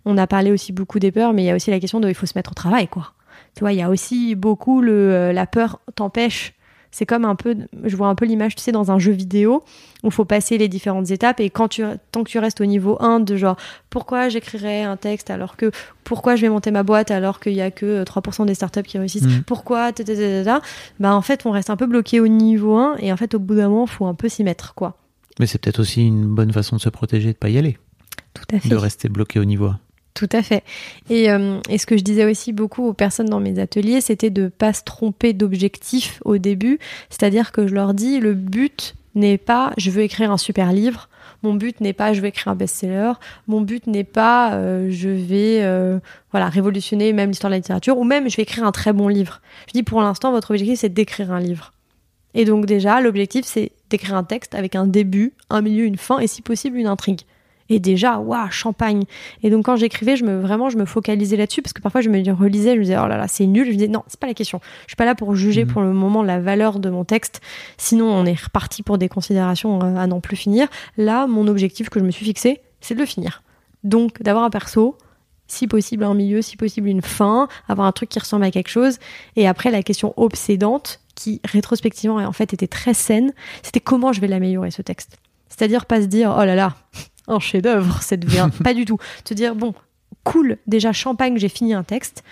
[0.05, 2.09] on a parlé aussi beaucoup des peurs, mais il y a aussi la question de
[2.09, 3.13] il faut se mettre au travail, quoi.
[3.55, 6.55] Tu vois, il y a aussi beaucoup le, euh, la peur t'empêche.
[6.99, 9.63] C'est comme un peu, je vois un peu l'image, tu sais, dans un jeu vidéo
[10.03, 12.65] où il faut passer les différentes étapes et quand tu, tant que tu restes au
[12.65, 13.57] niveau 1 de genre
[13.89, 15.71] pourquoi j'écrirais un texte alors que
[16.03, 18.99] pourquoi je vais monter ma boîte alors qu'il y a que 3% des startups qui
[18.99, 19.45] réussissent, Mhm.
[19.45, 20.61] pourquoi, ta, ta, ta, ta, ta,
[20.99, 23.39] bah en fait on reste un peu bloqué au niveau 1 et en fait au
[23.39, 24.97] bout d'un moment faut un peu s'y mettre quoi.
[25.39, 27.79] Mais c'est peut-être aussi une bonne façon de se protéger, de pas y aller,
[28.35, 28.69] Tout à fait.
[28.69, 29.79] de rester bloqué au niveau 1.
[30.19, 30.65] Tout à fait.
[31.11, 34.31] Et, euh, et ce que je disais aussi beaucoup aux personnes dans mes ateliers, c'était
[34.31, 36.81] de pas se tromper d'objectif au début.
[37.09, 41.09] C'est-à-dire que je leur dis, le but n'est pas je veux écrire un super livre.
[41.45, 43.13] Mon but n'est pas je veux écrire un best-seller.
[43.47, 46.01] Mon but n'est pas euh, je vais euh,
[46.33, 49.07] voilà révolutionner même l'histoire de la littérature ou même je vais écrire un très bon
[49.07, 49.41] livre.
[49.69, 51.73] Je dis pour l'instant votre objectif c'est d'écrire un livre.
[52.35, 56.19] Et donc déjà l'objectif c'est d'écrire un texte avec un début, un milieu, une fin
[56.19, 57.21] et si possible une intrigue.
[57.71, 59.05] Et déjà, waouh, champagne.
[59.43, 62.09] Et donc quand j'écrivais, je me vraiment je me focalisais là-dessus parce que parfois je
[62.09, 63.65] me relisais, je me disais oh là là, c'est nul.
[63.65, 64.61] Je me disais non, c'est pas la question.
[64.83, 65.73] Je suis pas là pour juger Mhm.
[65.73, 67.41] pour le moment la valeur de mon texte.
[67.77, 70.69] Sinon, on est reparti pour des considérations euh, à n'en plus finir.
[70.97, 73.43] Là, mon objectif que je me suis fixé, c'est de le finir.
[73.85, 74.97] Donc d'avoir un perso,
[75.47, 78.69] si possible un milieu, si possible une fin, avoir un truc qui ressemble à quelque
[78.69, 78.99] chose.
[79.37, 84.21] Et après, la question obsédante, qui rétrospectivement en fait était très saine, c'était comment je
[84.21, 85.17] vais l'améliorer ce texte?
[85.49, 86.75] C'est-à-dire pas se dire oh là là,
[87.29, 88.99] un chef-d'œuvre cette V1, pas du tout.
[89.25, 89.75] Te dire bon,
[90.25, 92.25] cool, déjà champagne, j'ai fini un texte.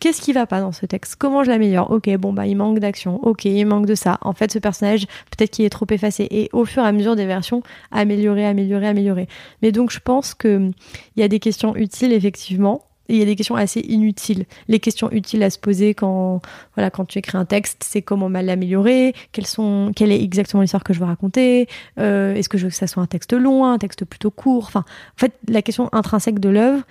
[0.00, 1.16] Qu'est-ce qui va pas dans ce texte?
[1.16, 1.90] Comment je l'améliore?
[1.90, 3.24] Ok, bon bah il manque d'action.
[3.24, 4.18] Ok, il manque de ça.
[4.20, 6.26] En fait, ce personnage peut-être qu'il est trop effacé.
[6.30, 9.28] Et au fur et à mesure des versions, améliorer, améliorer, améliorer.
[9.62, 10.70] Mais donc je pense que
[11.16, 12.82] il y a des questions utiles effectivement.
[13.08, 14.46] Et il y a des questions assez inutiles.
[14.68, 16.40] Les questions utiles à se poser quand,
[16.74, 20.62] voilà, quand tu écris un texte, c'est comment mal l'améliorer, quelles sont, quelle est exactement
[20.62, 23.32] l'histoire que je veux raconter, euh, est-ce que je veux que ça soit un texte
[23.32, 24.64] long, un texte plutôt court?
[24.66, 26.82] Enfin, en fait, la question intrinsèque de l'œuvre,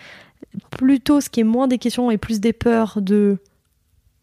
[0.72, 3.40] plutôt ce qui est moins des questions et plus des peurs de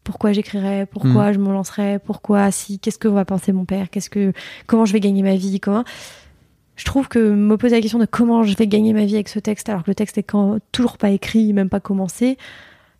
[0.04, 4.10] pourquoi j'écrirais, pourquoi je me lancerais, pourquoi si, qu'est-ce que va penser mon père, qu'est-ce
[4.10, 4.32] que,
[4.66, 5.84] comment je vais gagner ma vie, comment.
[6.80, 9.28] Je trouve que me poser la question de comment je vais gagner ma vie avec
[9.28, 12.38] ce texte, alors que le texte est quand, toujours pas écrit, même pas commencé,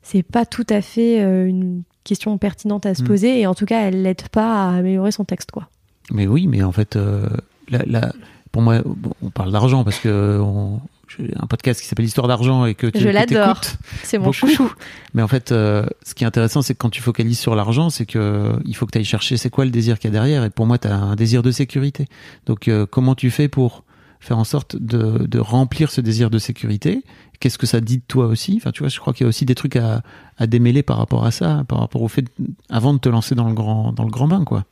[0.03, 3.07] c'est pas tout à fait euh, une question pertinente à se Mm.
[3.07, 5.71] poser et en tout cas, elle l'aide pas à améliorer son texte, quoi.
[6.13, 7.27] Mais oui, mais en fait, euh,
[7.71, 8.13] la- la-
[8.53, 8.79] pour moi,
[9.23, 12.87] on parle d'argent parce que on- j'ai un podcast qui s'appelle Histoire d'argent et que
[12.87, 13.61] tu Je l'adore.
[14.05, 14.35] C'est mon Beaucoup.
[14.37, 14.71] chouchou.
[15.13, 17.91] Mais en fait, euh, ce qui est intéressant, c'est que quand tu focalises sur l'argent,
[17.91, 20.15] c'est que il faut que tu ailles chercher c'est quoi le désir qu'il y a
[20.15, 20.45] derrière.
[20.45, 22.07] Et pour moi, tu as un désir de sécurité.
[22.47, 23.83] Donc, euh, comment tu fais pour
[24.21, 27.03] faire en sorte de, de remplir ce désir de sécurité?
[27.41, 28.55] Qu'est-ce que ça dit de toi aussi?
[28.59, 30.03] Enfin, tu vois, je crois qu'il y a aussi des trucs à,
[30.39, 32.29] à démêler par rapport à ça, par rapport au fait, de-
[32.69, 34.65] avant de te lancer dans le grand, dans le grand bain, quoi.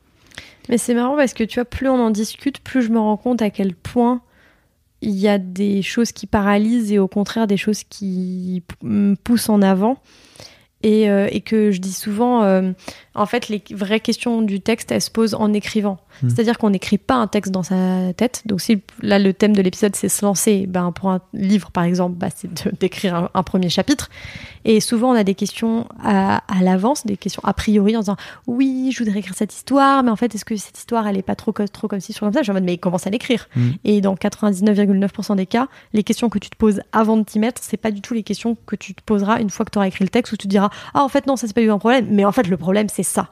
[0.68, 3.16] Mais c'est marrant parce que tu vois, plus on en discute, plus je me rends
[3.16, 4.20] compte à quel point
[5.00, 9.48] il y a des choses qui paralysent et au contraire des choses qui me poussent
[9.48, 9.98] en avant.
[10.82, 12.72] Et, euh, que je dis souvent, euh,
[13.18, 15.98] en fait, les vraies questions du texte, elles se posent en écrivant.
[16.22, 16.28] Hmm.
[16.28, 18.42] C'est-à-dire qu'on n'écrit pas un texte dans sa tête.
[18.46, 21.84] Donc si là, le thème de l'épisode, c'est se lancer, ben, pour un livre, par
[21.84, 22.48] exemple, bah, c'est
[22.80, 24.10] d'écrire un, un premier chapitre.
[24.64, 28.16] Et souvent, on a des questions à, à l'avance, des questions a priori, en disant
[28.46, 31.22] oui, je voudrais écrire cette histoire, mais en fait, est-ce que cette histoire, elle est
[31.22, 32.40] pas trop, trop comme ci, trop comme ça?
[32.40, 33.48] Je suis en mode, mais commence à l'écrire.
[33.56, 33.70] Mm.
[33.84, 37.62] Et dans 99,9% des cas, les questions que tu te poses avant de t'y mettre,
[37.64, 39.88] c'est pas du tout les questions que tu te poseras une fois que tu auras
[39.88, 41.70] écrit le texte, où tu te diras, ah, en fait, non, ça, c'est pas eu
[41.70, 43.30] un problème, mais en fait, le problème, c'est ça.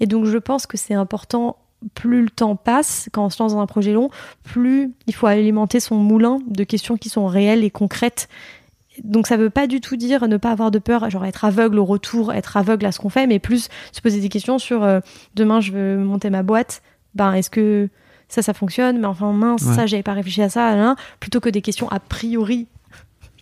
[0.00, 1.56] Et donc, je pense que c'est important.
[1.94, 4.08] Plus le temps passe, quand on se lance dans un projet long,
[4.42, 8.28] plus il faut alimenter son moulin de questions qui sont réelles et concrètes
[9.02, 11.78] Donc ça veut pas du tout dire ne pas avoir de peur, genre être aveugle
[11.78, 14.82] au retour, être aveugle à ce qu'on fait, mais plus se poser des questions sur
[14.82, 15.00] euh,
[15.34, 16.80] demain je veux monter ma boîte,
[17.14, 17.90] ben est-ce que
[18.28, 19.74] ça ça fonctionne, mais enfin mince Ouais.
[19.74, 22.66] ça j'avais pas réfléchi à ça, hein, plutôt que des questions a priori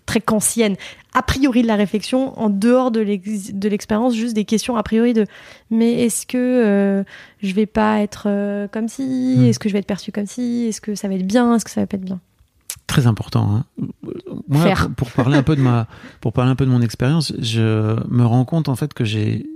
[0.06, 0.76] très kantiennes,
[1.14, 4.82] a priori de la réflexion en dehors de l'ex- de l'expérience, juste des questions a
[4.82, 5.26] priori de
[5.70, 7.04] mais est-ce que euh,
[7.42, 9.44] je vais pas être euh, comme si, Mm.
[9.44, 11.64] est-ce que je vais être perçu comme si, est-ce que ça va être bien, est-ce
[11.64, 12.20] que ça va pas être bien?
[12.86, 13.48] Très important.
[13.56, 13.64] hein.
[14.48, 14.86] Moi, Faire.
[14.96, 15.86] pour, pour parler un peu de ma,
[16.20, 19.46] pour parler un peu de mon expérience, je me rends compte en fait que j'ai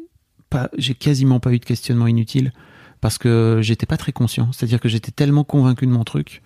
[0.48, 2.52] pas, j'ai quasiment pas eu de questionnement inutile
[3.00, 4.52] parce que j'étais pas très conscient.
[4.52, 6.40] C'est-à-dire que j'étais tellement convaincu de mon truc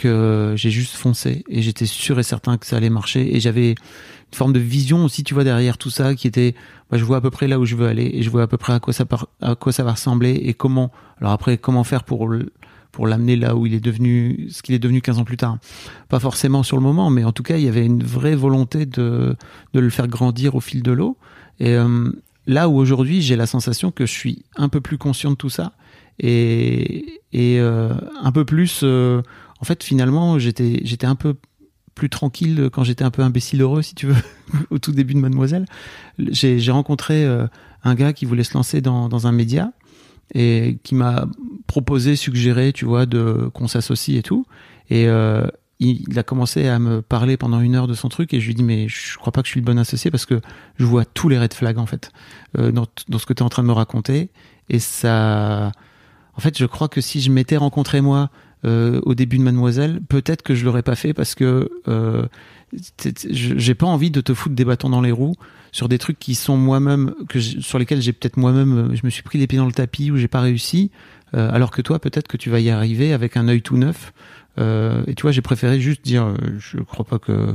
[0.00, 3.70] que j'ai juste foncé et j'étais sûr et certain que ça allait marcher et j'avais
[3.70, 6.54] une forme de vision aussi, tu vois, derrière tout ça qui était,
[6.90, 8.46] bah, je vois à peu près là où je veux aller et je vois à
[8.46, 9.04] peu près à quoi ça,
[9.40, 12.28] à quoi ça va ressembler et comment, alors après, comment faire pour
[12.92, 15.58] pour l'amener là où il est devenu, ce qu'il est devenu 15 ans plus tard.
[16.08, 18.84] Pas forcément sur le moment, mais en tout cas, il y avait une vraie volonté
[18.86, 19.36] de,
[19.74, 21.16] de le faire grandir au fil de l'eau.
[21.60, 22.10] Et euh,
[22.46, 25.50] là où aujourd'hui, j'ai la sensation que je suis un peu plus conscient de tout
[25.50, 25.72] ça
[26.18, 28.80] et, et euh, un peu plus.
[28.82, 29.22] euh,
[29.60, 31.34] en fait, finalement, j'étais j'étais un peu
[31.94, 34.16] plus tranquille quand j'étais un peu imbécile heureux, si tu veux,
[34.70, 35.66] au tout début de Mademoiselle.
[36.18, 37.46] J'ai j'ai rencontré euh,
[37.84, 39.72] un gars qui voulait se lancer dans, dans un média
[40.34, 41.26] et qui m'a
[41.66, 44.46] proposé, suggéré, tu vois, de qu'on s'associe et tout.
[44.88, 45.46] Et euh,
[45.80, 48.54] il, a commencé à me parler pendant une heure de son truc et je lui
[48.54, 50.40] dis mais je crois pas que je suis le bon associé parce que
[50.78, 52.12] je vois tous les red flags en fait
[52.58, 54.30] euh, dans, dans ce que tu es en train de me raconter
[54.68, 55.72] et ça
[56.36, 58.30] en fait je crois que si je m'étais rencontré moi
[58.64, 62.26] euh, au début de Mademoiselle peut-être que je l'aurais pas fait parce que euh,
[63.30, 65.34] j'ai pas envie de te foutre des bâtons dans les roues
[65.72, 69.10] sur des trucs qui sont moi-même que sur lesquels j'ai peut-être moi-même euh, je me
[69.10, 70.90] suis pris les pieds dans le tapis ou j'ai pas réussi
[71.34, 74.12] euh, alors que toi peut-être que tu vas y arriver avec un œil tout neuf
[74.58, 77.54] euh, et tu vois j'ai préféré juste dire euh, je crois pas que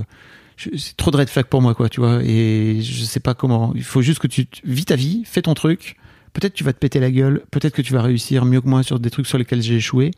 [0.58, 3.74] c'est trop de red flag pour moi quoi tu vois et je sais pas comment
[3.76, 5.98] il faut juste que tu vis ta vie fais ton truc
[6.34, 8.84] peut-être tu vas te péter la gueule peut-être que tu vas réussir mieux que moi
[8.84, 10.12] sur des trucs sur lesquels j'ai échoué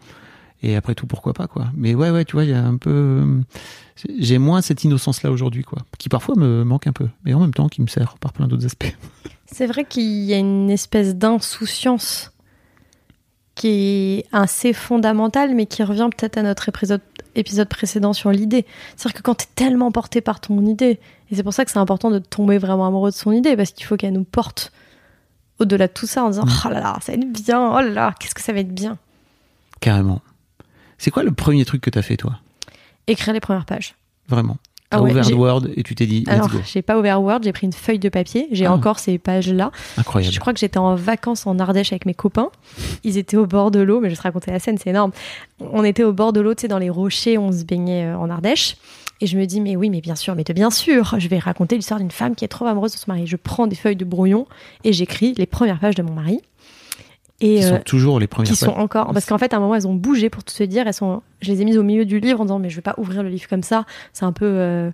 [0.63, 1.67] et après tout pourquoi pas quoi.
[1.75, 3.41] Mais ouais ouais tu vois il y a un peu
[4.17, 5.79] j'ai moins cette innocence là aujourd'hui quoi.
[5.97, 8.47] Qui parfois me manque un peu mais en même temps qui me sert par plein
[8.47, 8.95] d'autres aspects.
[9.51, 12.31] C'est vrai qu'il y a une espèce d'insouciance
[13.57, 17.01] qui est assez fondamentale, mais qui revient peut-être à notre épisode,
[17.33, 18.67] épisode précédent sur l'idée.
[18.95, 20.99] C'est-à-dire que quand tu es tellement porté par ton idée,
[21.31, 23.71] et c'est pour ça que c'est important de tomber vraiment amoureux de son idée, parce
[23.71, 24.71] qu'il faut qu'elle nous porte
[25.59, 27.89] au-delà de tout ça en disant Oh là là, ça va être bien, oh là
[27.89, 28.99] là, qu'est-ce que ça va être bien.
[29.79, 30.21] carrément
[30.97, 32.39] c'est quoi le premier truc que t'as fait toi?
[33.07, 33.95] Écrire les premières pages.
[34.27, 34.57] vraiment?
[34.89, 37.39] T'as Ah ouais, ouvert Word et tu t'es dit let's Alors, j'ai pas ouvert Word,
[37.43, 38.71] j'ai pris une feuille de papier, j'ai Ah.
[38.73, 39.71] encore ces pages-là.
[39.97, 42.49] incroyable Je crois que j'étais en vacances en Ardèche avec mes copains.
[43.03, 45.11] Ils étaient au bord de l'eau, mais je vais te raconter la scène, c'est énorme.
[45.59, 48.17] On était au bord de l'eau, tu sais, dans les rochers, on se baignait euh,
[48.17, 48.77] en Ardèche.
[49.19, 51.39] Et je me dis, mais oui, mais bien sûr, mais de bien sûr, je vais
[51.39, 53.27] raconter l'histoire d'une femme qui est trop amoureuse de son mari.
[53.27, 54.47] Je prends des feuilles de brouillon
[54.85, 56.39] et j'écris les premières pages de mon mari.
[57.39, 58.83] Et qui euh, sont toujours les premières qui sont pages.
[58.83, 60.93] encore parce qu'en fait à un moment elles ont bougé pour tout se dire elles
[60.93, 62.95] sont je les ai mises au milieu du livre en disant mais je vais pas
[62.97, 64.89] ouvrir le livre comme ça c'est un peu euh,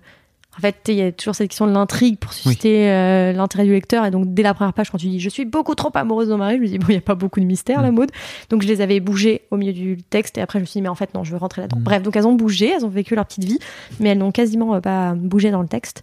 [0.58, 3.72] en fait il y a toujours cette question de l'intrigue pour susciter euh, l'intérêt du
[3.72, 6.28] lecteur et donc dès la première page quand tu dis je suis beaucoup trop amoureuse
[6.28, 7.90] de mon mari je me dis bon il y a pas beaucoup de mystère la
[7.90, 7.94] Mm.
[7.94, 8.10] mode
[8.50, 10.82] donc je les avais bougées au milieu du texte et après je me suis dit
[10.82, 11.84] mais en fait non je veux rentrer là-dedans Mm.
[11.84, 13.58] bref donc elles ont bougé elles ont vécu leur petite vie
[14.00, 16.02] mais elles n'ont quasiment euh, pas bougé dans le texte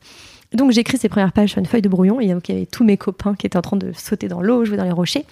[0.53, 2.65] donc j'écris ces premières pages sur une feuille de brouillon et donc il y avait
[2.65, 5.23] tous mes copains qui étaient en train de sauter dans l'eau, jouer dans les rochers.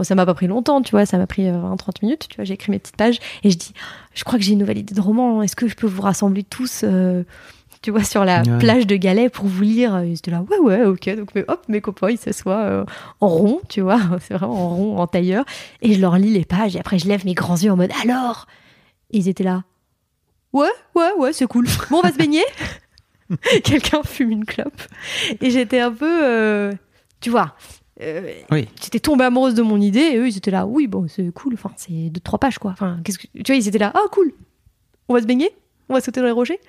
[0.00, 2.46] Bon, ça m'a pas pris longtemps, tu vois, ça m'a pris 20-30 minutes, tu vois,
[2.46, 3.74] j'ai écrit mes petites pages et je dis,
[4.14, 6.42] je crois que j'ai une nouvelle idée de roman, est-ce que je peux vous rassembler
[6.42, 7.22] tous, euh,
[7.82, 8.58] tu vois, sur la Ouais.
[8.60, 10.02] plage de Galets pour vous lire?
[10.02, 12.84] Ils étaient là, ouais, ouais, ok, donc mais, hop, mes copains, ils s'assoient euh,
[13.20, 15.44] en rond, tu vois, c'est vraiment en rond, en tailleur,
[15.82, 17.90] et je leur lis les pages et après je lève mes grands yeux en mode,
[18.02, 18.46] alors?
[19.10, 19.64] Et ils étaient là,
[20.54, 22.44] ouais, ouais, ouais, c'est cool, bon, on va se baigner?
[23.64, 24.80] Quelqu'un fume une clope.
[25.42, 26.72] Et j'étais un peu, euh,
[27.20, 27.54] tu vois,
[28.02, 28.68] euh, Oui.
[28.82, 31.54] j'étais tombée amoureuse de mon idée et eux ils étaient là, oui bon c'est cool,
[31.54, 32.70] enfin c'est deux trois pages quoi.
[32.72, 34.32] Enfin qu'est-ce que tu vois ils étaient là, ah cool,
[35.08, 35.50] on va se baigner,
[35.88, 36.60] on va sauter dans les rochers.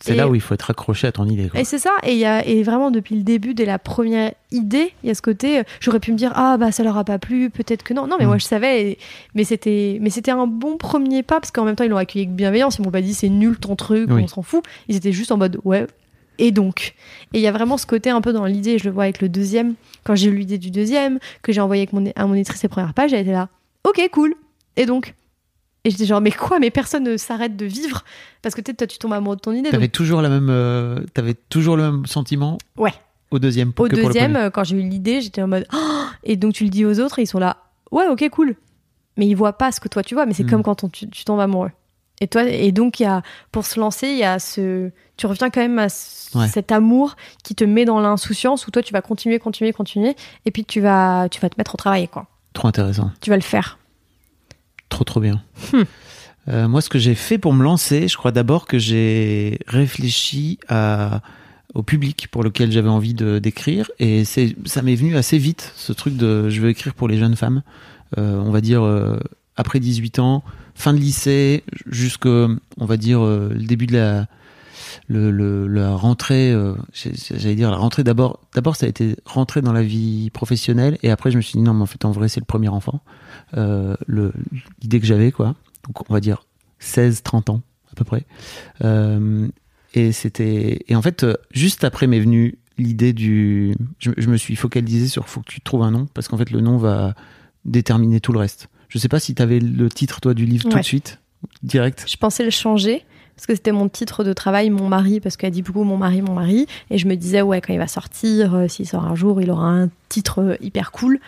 [0.00, 1.58] c'est là où il faut être accroché à ton idée quoi.
[1.58, 4.92] Et c'est ça, et, y a, et vraiment depuis le début, dès la première idée,
[5.02, 7.04] il y a ce côté, euh, j'aurais pu me dire, ah bah ça leur a
[7.04, 8.06] pas plu, peut-être que non.
[8.06, 8.28] Non, mais Mm.
[8.28, 8.98] moi je savais, et-
[9.34, 12.26] mais c'était mais c'était un bon premier pas, parce qu'en même temps ils l'ont accueilli
[12.26, 14.22] avec bienveillance, ils m'ont pas dit c'est nul ton truc, Oui.
[14.24, 14.62] on s'en fout.
[14.88, 15.86] Ils étaient juste en mode, ouais,
[16.38, 16.94] et donc
[17.32, 19.20] Et il y a vraiment ce côté un peu dans l'idée, je le vois avec
[19.20, 22.34] le deuxième, quand j'ai eu l'idée du deuxième, que j'ai envoyé avec mon, à mon
[22.34, 23.48] éditrice les premières pages, elle était là,
[23.84, 24.34] ok, cool,
[24.76, 25.14] et donc
[25.84, 28.02] et j'étais genre, mais quoi, mais personne ne s'arrête de vivre?
[28.42, 29.70] Parce que peut-être toi tu tombes amoureux de ton idée.
[29.70, 32.92] T'avais donc- toujours la même, euh, t'avais toujours le même sentiment Ouais.
[33.30, 36.54] au deuxième Au deuxième, euh, quand j'ai eu l'idée, j'étais en mode Oh et donc
[36.54, 37.58] tu le dis aux autres, et ils sont là,
[37.92, 38.56] ouais, ok, cool.
[39.16, 40.50] Mais ils voient pas ce que toi tu vois, mais c'est Mm.
[40.50, 41.70] comme quand on- tu, tu tombes amoureux.
[42.20, 45.26] Et toi, et donc il y a, pour se lancer, il y a ce, tu
[45.26, 46.48] reviens quand même à ce- Ouais.
[46.48, 50.50] cet amour qui te met dans l'insouciance où toi tu vas continuer, continuer, continuer, et
[50.50, 52.26] puis tu vas, tu vas te mettre au travail, quoi.
[52.52, 53.10] Trop intéressant.
[53.20, 53.78] Tu vas le faire.
[54.88, 55.42] Trop, trop bien.
[55.72, 55.82] Hmm.
[56.48, 60.58] Euh, moi, ce que j'ai fait pour me lancer, je crois d'abord que j'ai réfléchi
[60.68, 61.20] à,
[61.74, 63.90] au public pour lequel j'avais envie de d'écrire.
[63.98, 67.36] Et ça m'est venu assez vite, ce truc de je veux écrire pour les jeunes
[67.36, 67.62] femmes.
[68.18, 69.18] Euh, on va dire euh,
[69.56, 74.26] après 18 ans, fin de lycée, jusque, on va dire, euh, le début de la,
[75.08, 78.40] la rentrée, euh, j'allais dire la rentrée d'abord.
[78.54, 81.62] D'abord, ça a été rentrer dans la vie professionnelle, et après, je me suis dit
[81.62, 83.00] non, mais en fait, en vrai, c'est le premier enfant.
[83.56, 83.96] Euh,
[84.82, 85.54] l'idée que j'avais, quoi.
[85.86, 86.44] Donc, on va dire
[86.78, 88.26] 16, 30 ans, à peu près.
[89.94, 94.54] Et c'était, et en fait, juste après m'est venue l'idée du, je, je me suis
[94.54, 97.14] focalisé sur faut que tu trouves un nom, parce qu'en fait, le nom va
[97.64, 98.68] déterminer tout le reste.
[98.96, 101.18] Je sais pas si tu avais le titre, toi, du livre tout de suite,
[101.62, 102.06] direct.
[102.08, 103.04] Je pensais le changer
[103.36, 106.22] parce que c'était mon titre de travail, mon mari, parce qu'elle dit beaucoup mon mari,
[106.22, 106.66] mon mari.
[106.88, 109.50] Et je me disais, ouais, quand il va sortir, euh, s'il sort un jour, il
[109.50, 111.20] aura un titre euh, hyper cool.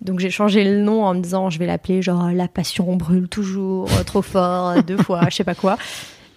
[0.00, 3.28] Donc j'ai changé le nom en me disant, je vais l'appeler genre La passion brûle
[3.28, 5.76] toujours, euh, trop fort, deux fois, je sais pas quoi.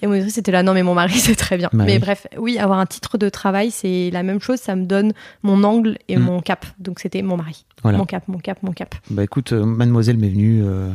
[0.03, 1.69] Et mon éditrice était là, non, mais mon mari, c'est très bien.
[1.73, 1.99] Bah mais oui.
[1.99, 5.13] bref, oui, avoir un titre de travail, c'est la même chose, ça me donne
[5.43, 6.21] mon angle et Mm.
[6.21, 6.65] mon cap.
[6.77, 7.65] Donc c'était mon mari.
[7.83, 7.97] Voilà.
[7.97, 8.93] Mon cap, mon cap, mon cap.
[9.09, 10.89] Bah écoute, euh, Mademoiselle m'est venue euh,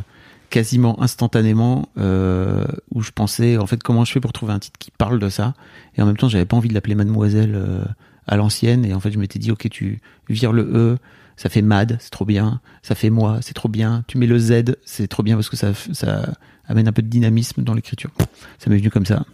[0.51, 4.77] quasiment instantanément euh, où je pensais en fait comment je fais pour trouver un titre
[4.79, 5.53] qui parle de ça
[5.95, 7.83] et en même temps j'avais pas envie de l'appeler Mademoiselle euh,
[8.27, 10.97] à l'ancienne et en fait je m'étais dit ok tu vires le E
[11.37, 14.39] ça fait Mad c'est trop bien ça fait moi c'est trop bien tu mets le
[14.39, 15.71] Z c'est trop bien parce que ça
[16.69, 18.11] amène un peu de dynamisme dans l'écriture
[18.57, 19.25] ça m'est venu comme ça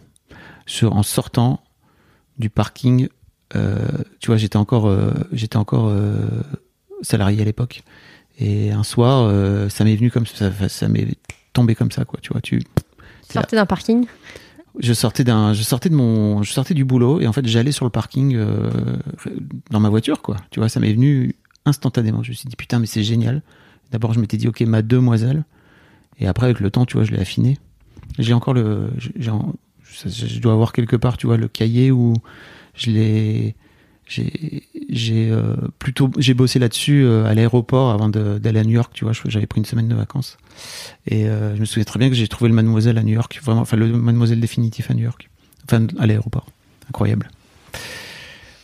[0.66, 1.62] Sur, en sortant
[2.38, 3.08] du parking
[3.54, 3.78] euh,
[4.18, 6.28] tu vois j'étais encore euh, j'étais encore euh,
[7.02, 7.82] salarié à l'époque
[8.38, 9.32] et un soir,
[9.70, 11.06] ça m'est venu comme ça, ça, ça m'est
[11.54, 12.18] tombé comme ça, quoi.
[12.20, 12.62] Tu vois, tu,
[13.32, 14.04] Sortez d'un parking?
[14.78, 17.72] je sortais d'un, je sortais de mon, je sortais du boulot et en fait, j'allais
[17.72, 18.38] sur le parking
[19.70, 20.36] dans ma voiture, quoi.
[20.50, 22.22] Tu vois, ça m'est venu instantanément.
[22.22, 23.42] Je me suis dit putain, mais c'est génial.
[23.90, 25.44] D'abord, je m'étais dit ok, ma demoiselle,
[26.18, 27.58] et après avec le temps, tu vois, je l'ai affiné.
[28.18, 29.12] J'ai encore le, j'ai,
[30.06, 32.14] je, dois avoir quelque part, tu vois, le cahier où
[32.74, 33.56] je l'ai,
[34.06, 34.62] j'ai,
[35.30, 39.12] euh, plutôt, j'ai bossé là-dessus euh, à l'aéroport avant d'aller à New York, tu vois.
[39.26, 40.38] J'avais pris une semaine de vacances
[41.06, 43.40] et euh, je me souviens très bien que j'ai trouvé le Mademoiselle à New York,
[43.42, 45.28] vraiment, enfin le Mademoiselle définitif à New York,
[45.64, 46.46] enfin à l'aéroport,
[46.88, 47.28] incroyable.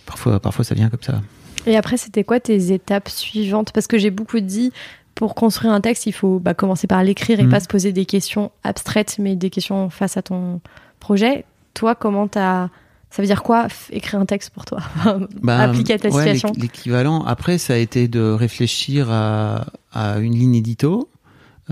[0.07, 1.21] Parfois, parfois ça vient comme ça.
[1.67, 3.73] Et après, c'était quoi tes étapes suivantes?
[3.73, 4.73] Parce que j'ai beaucoup dit,
[5.15, 7.51] pour construire un texte, il faut bah, commencer par l'écrire et Mhm.
[7.51, 10.61] pas se poser des questions abstraites, mais des questions face à ton
[11.01, 11.45] projet.
[11.75, 12.69] Toi, comment t'as...
[13.11, 14.79] Ça veut dire quoi écrire un texte pour toi?
[15.43, 16.49] Bah, Appliqué à ta ouais, situation.
[16.49, 21.09] l'équ- L'équivalent, après, ça a été de réfléchir à, à une ligne édito.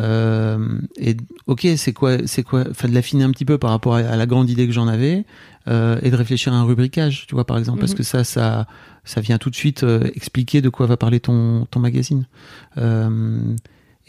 [0.00, 3.94] Euh, et ok, c'est quoi, c'est quoi, enfin de l'affiner un petit peu par rapport
[3.94, 5.24] à, à la grande idée que j'en avais,
[5.68, 7.98] euh, et de réfléchir à un rubricage, tu vois, par exemple, parce Mhm.
[7.98, 8.66] que ça, ça,
[9.04, 12.26] ça vient tout de suite euh, expliquer de quoi va parler ton, ton magazine.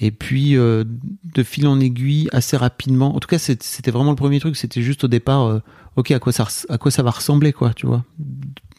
[0.04, 3.15] Et puis, de fil en aiguille, assez rapidement.
[3.15, 4.56] En tout cas, c'était vraiment le premier truc.
[4.56, 5.62] C'était juste au départ,
[5.95, 8.04] ok, à quoi ça, à quoi ça va ressembler, quoi, tu vois,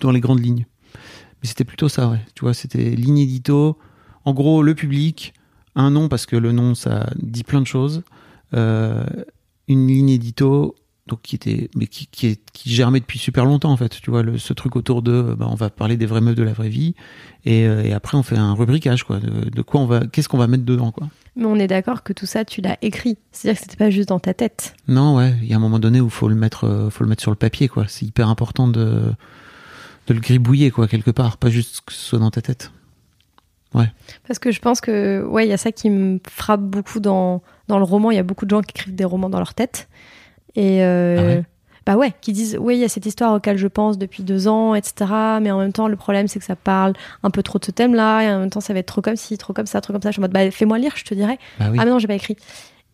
[0.00, 0.66] dans les grandes lignes.
[1.40, 2.20] Mais c'était plutôt ça, ouais.
[2.34, 3.78] Tu vois, c'était ligne édito.
[4.24, 5.32] En gros, le public,
[5.74, 8.02] un nom parce que le nom ça dit plein de choses.
[8.54, 9.04] Euh,
[9.68, 10.74] une ligne édito,
[11.06, 14.00] donc qui était, mais qui, qui, est, qui germait depuis super longtemps en fait.
[14.00, 16.42] Tu vois, le, ce truc autour de, bah, on va parler des vraies meufs de
[16.42, 16.94] la vraie vie,
[17.44, 19.18] et, euh, et après on fait un rubricage quoi.
[19.18, 21.08] De, de quoi on va, qu'est-ce qu'on va mettre dedans quoi.
[21.34, 23.16] Mais on est d'accord que tout ça, tu l'as écrit.
[23.30, 24.74] C'est-à-dire que c'était pas juste dans ta tête.
[24.86, 27.08] Non, ouais, il y a un moment donné où faut le mettre, euh, faut le
[27.08, 27.86] mettre sur le papier quoi.
[27.88, 29.12] C'est hyper important de,
[30.08, 32.70] de le gribouiller quoi quelque part, pas juste que ce soit dans ta tête.
[34.26, 37.42] Parce que je pense que, ouais, il y a ça qui me frappe beaucoup dans,
[37.68, 38.10] dans le roman.
[38.10, 39.88] Il y a beaucoup de gens qui écrivent des romans dans leur tête.
[40.54, 41.44] Et, euh, Ah ouais
[41.84, 44.46] bah ouais, qui disent, oui, il y a cette histoire auquel je pense depuis deux
[44.46, 45.10] ans, etc.
[45.40, 47.70] Mais en même temps, le problème, c'est que ça parle un peu trop de ce
[47.70, 48.22] thème-là.
[48.22, 50.02] Et en même temps, ça va être trop comme ci, trop comme ça, trop comme
[50.02, 50.10] ça.
[50.10, 51.38] Je suis en mode, bah, fais-moi lire, je te dirais.
[51.58, 51.78] Bah oui.
[51.80, 52.36] Ah, mais non, j'ai pas écrit.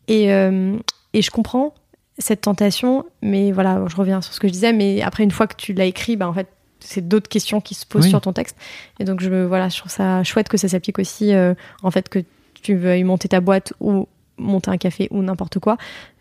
[0.07, 0.77] Et, euh,
[1.13, 1.75] et je comprends
[2.19, 4.73] cette tentation, mais voilà, je reviens sur ce que je disais.
[4.73, 6.49] Mais après, une fois que tu l'as écrit, bah, en fait,
[6.81, 8.11] c'est d'autres questions qui se posent Oui.
[8.11, 8.57] sur ton texte.
[9.01, 12.09] Et donc, je, voilà, je trouve ça chouette que ça s'applique aussi, euh, en fait,
[12.09, 12.21] que
[12.63, 15.77] tu veuilles monter ta boîte ou monter un café ou n'importe quoi.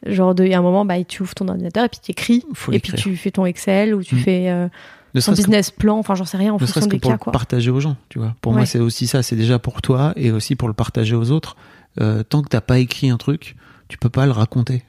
[0.06, 2.44] Genre, il y a un moment, bah, tu ouvres ton ordinateur et puis tu écris.
[2.72, 4.20] Et puis tu fais ton Excel ou tu Mm.
[4.20, 4.68] fais euh,
[5.14, 7.12] ton que business plan, enfin, j'en sais rien, en ne fonction serait-ce que des pour
[7.18, 8.36] cas, partager aux gens, tu vois.
[8.42, 9.22] Pour moi, c'est aussi ça.
[9.24, 11.56] C'est déjà pour toi et aussi pour le partager aux autres.
[12.02, 13.56] Euh, tant que t'as pas écrit un truc,
[13.88, 14.84] tu peux pas le raconter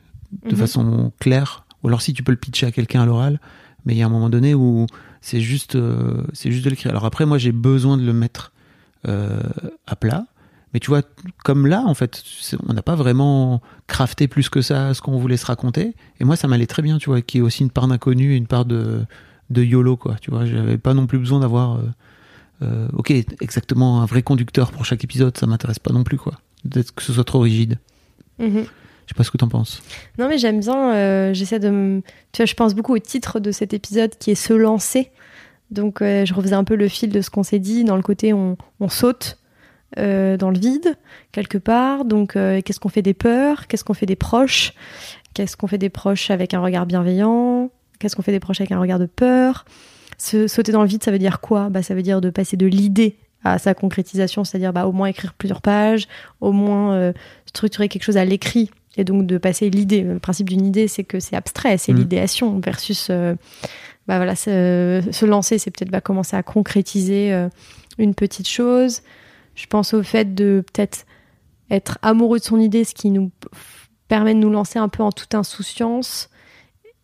[0.44, 0.56] de Mhm.
[0.56, 1.64] façon claire.
[1.82, 3.40] Ou alors si tu peux le pitcher à quelqu'un à l'oral,
[3.86, 4.86] mais il y a un moment donné où
[5.20, 6.90] c'est juste, euh, c'est juste de l'écrire.
[6.90, 8.52] Alors après, moi, j'ai besoin de le mettre
[9.06, 9.40] euh,
[9.86, 10.26] à plat,
[10.74, 11.02] Mais tu vois,
[11.44, 12.22] comme là, en fait,
[12.66, 15.94] on n'a pas vraiment crafté plus que ça ce qu'on voulait se raconter.
[16.20, 18.32] Et moi, ça m'allait très bien, tu vois, qu'il y ait aussi une part d'inconnu
[18.32, 19.04] et une part de,
[19.50, 20.16] de YOLO, quoi.
[20.20, 21.80] Tu vois, j'avais pas non plus besoin d'avoir,
[22.62, 26.34] euh, ok, exactement un vrai conducteur pour chaque épisode, ça m'intéresse pas non plus, quoi.
[26.68, 27.78] Peut-être que ce soit trop rigide.
[28.38, 28.64] Mhm.
[29.08, 29.82] Je sais pas ce que t'en penses.
[30.18, 30.92] Non, mais j'aime bien.
[30.94, 31.70] euh, J'essaie de.
[31.70, 32.02] me-
[32.32, 35.10] Tu vois, je pense beaucoup au titre de cet épisode qui est Se lancer.
[35.70, 37.84] Donc, euh, je refaisais un peu le fil de ce qu'on s'est dit.
[37.84, 39.38] Dans le côté, on, on saute
[39.98, 40.94] euh, dans le vide,
[41.32, 42.04] quelque part.
[42.04, 43.66] Donc, qu'est-ce qu'on fait des peurs?
[43.66, 44.74] Qu'est-ce qu'on fait des proches?
[45.32, 47.70] Qu'est-ce qu'on fait des proches avec un regard bienveillant?
[47.98, 49.64] Qu'est-ce qu'on fait des proches avec un regard de peur?
[50.18, 51.70] Se sauter dans le vide, ça veut dire quoi?
[51.70, 55.06] Bah, Ça veut dire de passer de l'idée à sa concrétisation, c'est-à-dire bah, au moins
[55.06, 56.08] écrire plusieurs pages,
[56.40, 57.12] au moins
[57.46, 60.02] structurer quelque chose à l'écrit et donc de passer l'idée.
[60.02, 61.96] Le principe d'une idée, c'est que c'est abstrait, c'est Mm.
[61.96, 63.34] l'idéation versus euh,
[64.06, 67.48] bah voilà, se, se lancer, c'est peut-être bah, commencer à concrétiser euh,
[67.96, 69.02] une petite chose.
[69.54, 71.06] Je pense au fait de peut-être
[71.70, 73.30] être amoureux de son idée, ce qui nous
[74.08, 76.28] permet de nous lancer un peu en toute insouciance,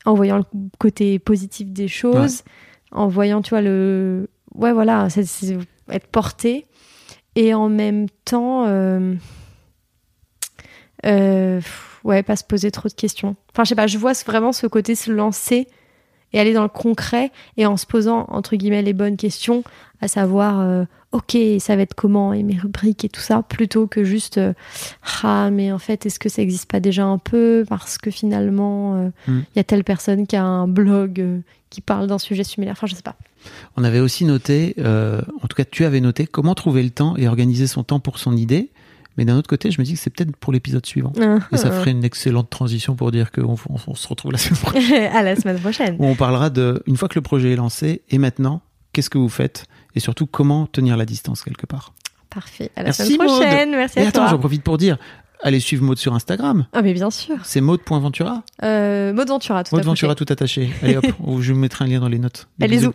[0.04, 0.44] en voyant le
[0.78, 2.42] côté positif des choses,
[2.90, 4.28] en voyant, tu vois, le.
[4.54, 5.08] Ouais, voilà,
[5.90, 6.66] être porté.
[7.36, 8.66] Et en même temps.
[11.04, 13.36] Euh, pff, ouais, pas se poser trop de questions.
[13.52, 15.66] Enfin, je sais pas, je vois vraiment ce côté se lancer
[16.32, 19.62] et aller dans le concret et en se posant, entre guillemets, les bonnes questions,
[20.00, 23.86] à savoir, euh, ok, ça va être comment et mes rubriques et tout ça, plutôt
[23.86, 24.52] que juste, euh,
[25.22, 27.64] ah, mais en fait, est-ce que ça existe pas déjà un peu?
[27.68, 29.42] Parce que finalement, il Mm.
[29.54, 31.24] y a telle personne qui a un blog
[31.70, 32.72] qui parle d'un sujet similaire.
[32.76, 33.16] Enfin, je sais pas.
[33.76, 37.28] On avait aussi noté, en tout cas tu avais noté, comment trouver le temps et
[37.28, 38.70] organiser son temps pour son idée.
[39.16, 41.12] Mais d'un autre côté, je me dis que c'est peut-être pour l'épisode suivant.
[41.52, 44.58] Et ça ferait une excellente transition pour dire qu'on on, on se retrouve la semaine
[44.60, 45.12] prochaine.
[45.16, 45.96] à la semaine prochaine.
[45.98, 48.60] Où on parlera de, une fois que le projet est lancé, et maintenant,
[48.92, 49.66] qu'est-ce que vous faites?
[49.94, 51.92] Et surtout, comment tenir la distance quelque part?
[52.30, 52.70] Parfait.
[52.74, 53.26] À la Merci, semaine Maud.
[53.28, 53.70] prochaine.
[53.70, 54.30] Merci Et à attends, toi.
[54.30, 54.96] j'en profite pour dire,
[55.44, 56.66] allez suivre Maud sur Instagram.
[56.72, 57.36] Ah, mais bien sûr.
[57.44, 58.42] C'est maud.ventura.
[58.64, 60.70] Euh, Maud Ventura, tout Maud Ventura tout attaché.
[60.82, 61.04] Allez hop,
[61.40, 62.48] je vous mettrai un lien dans les notes.
[62.58, 62.90] Des Allez, bisous.
[62.90, 62.94] zou.